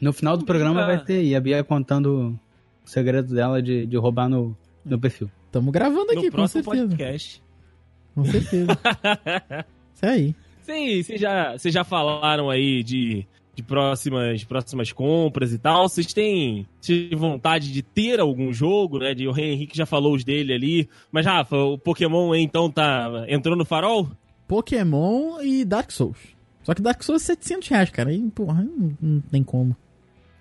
[0.00, 0.86] No final do programa Ah.
[0.86, 2.38] vai ter aí a Bia contando
[2.84, 5.30] o segredo dela de, de roubar no, no perfil.
[5.50, 6.86] Tamo gravando aqui, no com certeza.
[6.88, 7.42] podcast.
[8.14, 8.72] Com certeza.
[9.94, 10.34] Isso aí.
[10.62, 15.88] Sim, vocês já, vocês já falaram aí de, de próximas, próximas compras e tal.
[15.88, 19.14] Vocês têm, vocês têm vontade de ter algum jogo, né?
[19.14, 20.88] De, o Rei Henrique já falou os dele ali.
[21.10, 23.24] Mas, Rafa, o Pokémon aí, então tá.
[23.28, 24.08] Entrou no farol?
[24.46, 26.18] Pokémon e Dark Souls.
[26.62, 28.10] Só que Dark Souls é 700 reais, cara.
[28.10, 29.76] Aí, porra, não, não tem como.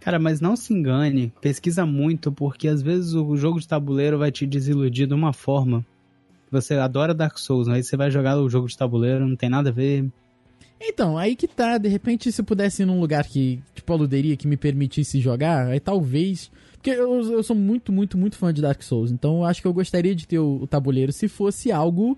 [0.02, 4.32] Cara, mas não se engane, pesquisa muito, porque às vezes o jogo de tabuleiro vai
[4.32, 5.86] te desiludir de uma forma.
[6.52, 9.70] Você adora Dark Souls, aí você vai jogar o jogo de tabuleiro, não tem nada
[9.70, 10.06] a ver.
[10.80, 11.78] Então, aí que tá.
[11.78, 15.20] De repente, se eu pudesse ir num lugar que, tipo, a luderia que me permitisse
[15.22, 16.52] jogar, aí talvez.
[16.74, 19.12] Porque eu, eu sou muito, muito, muito fã de Dark Souls.
[19.12, 22.18] Então, eu acho que eu gostaria de ter o, o tabuleiro se fosse algo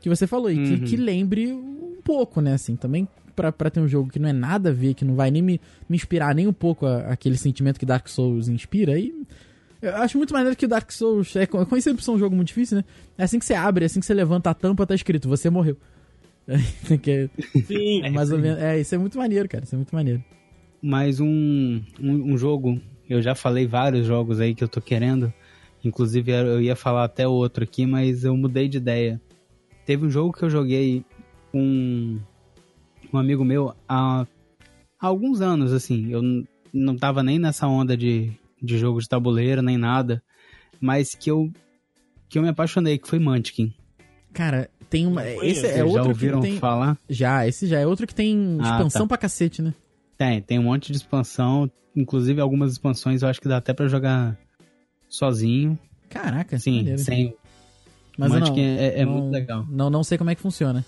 [0.00, 0.80] que você falou que, Uhum.
[0.80, 2.54] que lembre um pouco, né?
[2.54, 3.06] Assim, também
[3.36, 5.40] pra, pra ter um jogo que não é nada a ver, que não vai nem
[5.40, 8.94] me, me inspirar nem um pouco a- aquele sentimento que Dark Souls inspira.
[8.94, 9.14] Aí.
[9.82, 12.34] Eu acho muito maneiro que o Dark Souls é con- conhecido por ser um jogo
[12.36, 12.84] muito difícil, né?
[13.18, 15.50] É assim que você abre, é assim que você levanta a tampa, tá escrito, você
[15.50, 15.76] morreu.
[17.02, 17.28] Que-
[17.66, 18.02] Sim.
[18.04, 18.58] é mais ou menos.
[18.60, 19.64] É, isso é muito maneiro, cara.
[19.64, 20.22] Isso é muito maneiro.
[20.80, 22.80] Mas um, um, um jogo,
[23.10, 25.32] eu já falei vários jogos aí que eu tô querendo,
[25.84, 29.20] Inclusive, eu ia falar até outro aqui, mas eu mudei de ideia.
[29.84, 31.04] Teve um jogo que eu joguei
[31.50, 32.20] com
[33.12, 34.24] um amigo meu há,
[35.00, 36.08] há alguns anos, assim.
[36.08, 36.22] Eu
[36.72, 38.30] não tava nem nessa onda de,
[38.62, 40.22] de jogo de tabuleiro, nem nada.
[40.80, 41.50] Mas que eu,
[42.28, 43.72] que eu me apaixonei, que foi Munchkin.
[44.32, 45.26] Cara, tem uma.
[45.28, 46.58] Esse é Vocês outro já ouviram que tem.
[46.58, 46.98] falar?
[47.08, 49.08] Já, esse já é outro que tem Ah, expansão tá.
[49.08, 49.74] pra cacete, né?
[50.16, 51.70] Tem, tem um monte de expansão.
[51.94, 54.38] Inclusive, algumas expansões eu acho que dá até pra jogar
[55.08, 55.78] sozinho.
[56.08, 56.98] Caraca, Sim, maneiro.
[56.98, 57.34] sem.
[58.18, 59.66] Mas Munchkin não, é, é não- muito legal.
[59.70, 60.84] Não, não sei como é que funciona.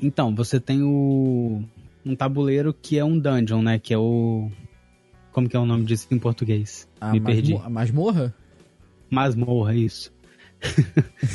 [0.00, 1.62] Então, você tem o.
[2.04, 3.78] Um tabuleiro que é um dungeon, né?
[3.78, 4.50] Que é o.
[5.32, 6.88] Como que é o nome disso em português?
[7.00, 7.56] A Me masmo- perdi.
[7.56, 8.34] A masmorra?
[9.10, 10.12] Masmorra, isso.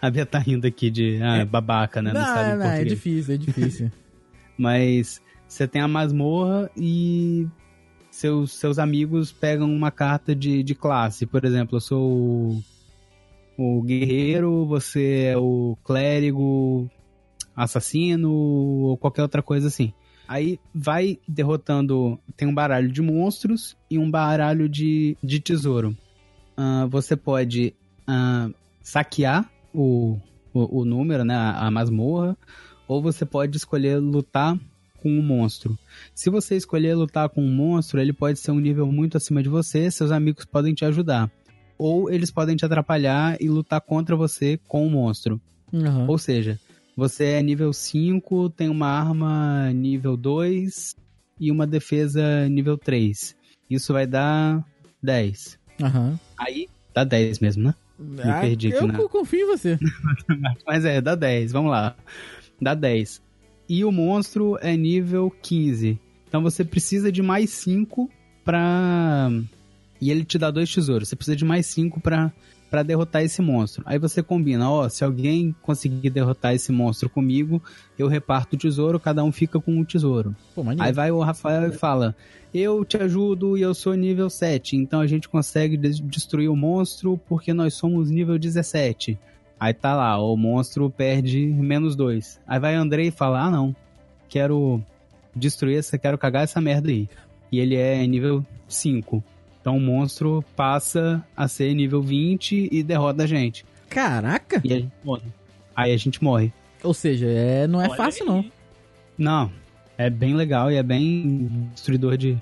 [0.00, 1.20] a Bia tá rindo aqui de.
[1.22, 2.12] Ah, babaca, né?
[2.12, 3.92] Não, sabe não, em não, é difícil, é difícil.
[4.56, 7.46] Mas você tem a masmorra e
[8.10, 11.26] seus, seus amigos pegam uma carta de, de classe.
[11.26, 12.62] Por exemplo, eu sou o,
[13.56, 16.90] o guerreiro, você é o clérigo,
[17.54, 19.92] assassino ou qualquer outra coisa assim.
[20.28, 22.18] Aí vai derrotando.
[22.36, 25.96] Tem um baralho de monstros e um baralho de, de tesouro.
[26.56, 27.74] Ah, você pode
[28.06, 28.50] ah,
[28.82, 30.18] saquear o,
[30.52, 31.34] o, o número, né?
[31.34, 32.36] A, a masmorra
[32.88, 34.58] ou você pode escolher lutar
[35.00, 35.78] com um monstro.
[36.14, 39.48] Se você escolher lutar com um monstro, ele pode ser um nível muito acima de
[39.48, 41.30] você, seus amigos podem te ajudar.
[41.76, 45.40] Ou eles podem te atrapalhar e lutar contra você com o monstro.
[45.72, 46.06] Aham.
[46.08, 46.58] Ou seja,
[46.98, 50.96] você é nível 5, tem uma arma nível 2
[51.38, 53.36] e uma defesa nível 3.
[53.70, 54.64] Isso vai dar
[55.00, 55.56] 10.
[55.80, 56.18] Aham.
[56.36, 57.74] Aí dá 10 mesmo, né?
[58.24, 59.78] Ah, perdi aqui eu na- confio em você.
[60.66, 61.94] Mas é, dá 10, vamos lá.
[62.60, 63.22] Dá 10.
[63.68, 66.00] E o monstro é nível 15.
[66.26, 68.10] Então você precisa de mais 5
[68.44, 69.30] pra.
[70.00, 71.08] E ele te dá dois tesouros.
[71.08, 72.32] Você precisa de mais 5 pra,
[72.70, 73.82] pra derrotar esse monstro.
[73.86, 77.62] Aí você combina, ó, se alguém conseguir derrotar esse monstro comigo,
[77.98, 80.34] eu reparto o tesouro, cada um fica com um tesouro.
[80.54, 80.62] Pô.
[80.78, 82.14] Aí vai o Rafael e fala:
[82.52, 86.56] Eu te ajudo e eu sou nível 7, então a gente consegue des- destruir o
[86.56, 89.18] monstro porque nós somos nível 17.
[89.60, 92.40] Aí tá lá, o monstro perde menos 2.
[92.46, 93.74] Aí vai Andrei e fala: Ah, não,
[94.28, 94.80] quero
[95.34, 97.08] destruir essa, quero cagar essa merda aí.
[97.50, 99.24] E ele é nível 5.
[99.68, 103.66] Então o monstro passa a ser nível 20 e derrota a gente.
[103.90, 104.62] Caraca!
[104.64, 105.22] E a gente morre.
[105.76, 106.50] Aí a gente morre.
[106.82, 108.28] Ou seja, é, não é Olha fácil, aí.
[108.30, 108.44] não.
[109.18, 109.52] Não,
[109.98, 112.40] é bem legal e é bem destruidor de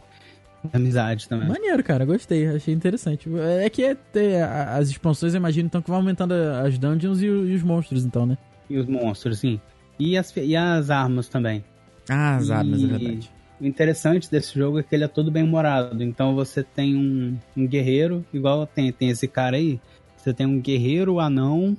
[0.72, 1.48] amizade também.
[1.48, 3.28] Maneiro, cara, gostei, achei interessante.
[3.60, 7.20] É que é ter a- as expansões, eu imagino, então, que vão aumentando as dungeons
[7.22, 8.38] e, e os monstros, então, né?
[8.70, 9.60] E os monstros, sim.
[9.98, 11.64] E as, e as armas também.
[12.08, 13.30] Ah, as E- armas, é verdade.
[13.60, 16.02] O interessante desse jogo é que ele é todo bem humorado.
[16.02, 19.80] Então você tem um, um guerreiro, igual tem, tem esse cara aí.
[20.16, 21.76] Você tem um guerreiro anão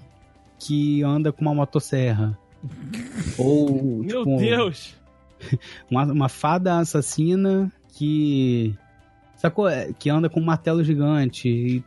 [0.59, 2.37] que anda com uma motosserra.
[3.37, 4.95] Ou, Meu tipo, Deus!
[5.89, 8.75] uma, uma fada assassina que.
[9.35, 9.67] Sacou?
[9.67, 11.47] É, Que anda com um martelo gigante.
[11.47, 11.83] E,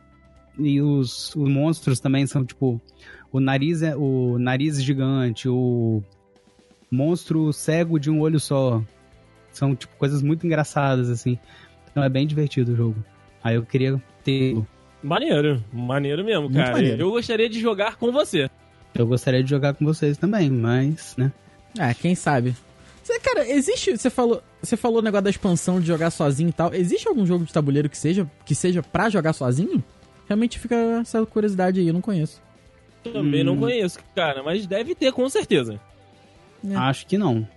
[0.57, 2.79] e os, os monstros também são tipo.
[3.31, 6.03] O nariz é o nariz gigante, o
[6.91, 8.83] monstro cego de um olho só.
[9.51, 11.37] São tipo coisas muito engraçadas assim.
[11.91, 13.03] Então é bem divertido o jogo.
[13.43, 14.55] Aí eu queria ter.
[15.03, 16.71] Maneiro, maneiro mesmo, Muito cara.
[16.73, 17.01] maneiro.
[17.01, 18.49] Eu gostaria de jogar com você.
[18.93, 21.31] Eu gostaria de jogar com vocês também, mas, né?
[21.79, 22.55] Ah, quem sabe?
[23.03, 23.97] Você, cara, existe.
[23.97, 26.73] Você falou, você falou o negócio da expansão de jogar sozinho e tal.
[26.73, 29.83] Existe algum jogo de tabuleiro que seja, que seja pra jogar sozinho?
[30.27, 32.39] Realmente fica essa curiosidade aí, eu não conheço.
[33.03, 33.45] Também Hum.
[33.45, 35.79] não conheço, cara, mas deve ter com certeza.
[36.69, 36.75] É.
[36.75, 37.47] Acho que não.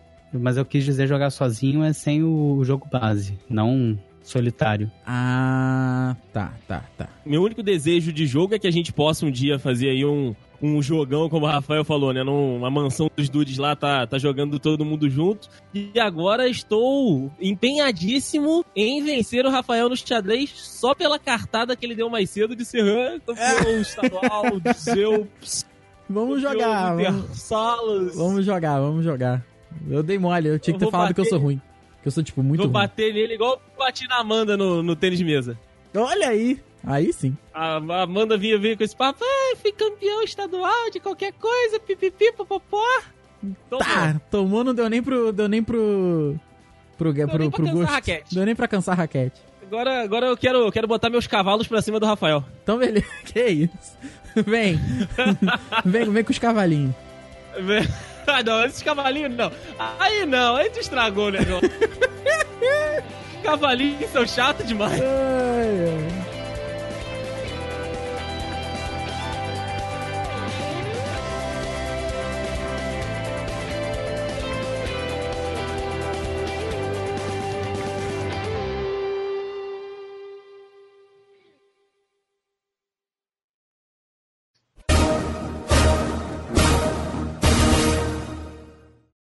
[0.41, 4.91] Mas eu quis dizer jogar sozinho é sem o jogo base, não solitário.
[5.07, 7.09] Ah, tá, tá, tá.
[7.24, 10.35] Meu único desejo de jogo é que a gente possa um dia fazer aí um,
[10.62, 12.24] um jogão, como o Rafael falou, né?
[12.24, 15.49] Numa mansão dos dudes lá, tá, tá jogando todo mundo junto.
[15.74, 21.95] E agora estou empenhadíssimo em vencer o Rafael no xadrez só pela cartada que ele
[21.95, 25.28] deu mais cedo de ser ah, campeão estadual, de seu
[26.09, 28.14] Vamos jogar, vamos, Salas.
[28.14, 29.43] vamos jogar, vamos jogar.
[29.91, 31.61] Eu dei mole, eu tinha Eu que ter vou falado que eu bater- sou ruim.
[32.03, 32.72] Que eu sou, tipo, muito Vou ruim.
[32.72, 35.59] bater nele igual eu bati na Amanda no, no tênis de mesa.
[35.97, 36.61] Olha aí!
[36.87, 37.35] Aí sim.
[37.55, 41.81] A a Amanda vinha, vinha com esse papo, ah, fui campeão estadual de qualquer coisa,
[41.81, 42.85] pipipi, popopó.
[43.43, 45.33] Então, Tá, tomou, não deu nem pro.
[45.33, 46.35] Deu nem pro.
[46.99, 47.91] Pro, pro, nem pro gosto.
[47.91, 48.35] raquete.
[48.35, 49.41] Deu nem pra cansar a raquete.
[49.66, 52.45] Agora, agora eu quero, quero botar meus cavalos pra cima do Rafael.
[52.62, 53.07] Então, beleza.
[53.25, 53.99] Que isso?
[54.47, 54.79] Vem.
[55.85, 56.95] vem, vem com os cavalinhos.
[57.55, 59.53] ah, ah, não, esses cavalinhos não.
[59.99, 61.70] Aí não, aí tu estragou né, o negócio.
[63.43, 65.01] cavalinhos são chatos demais.
[65.01, 66.24] Ai, ai.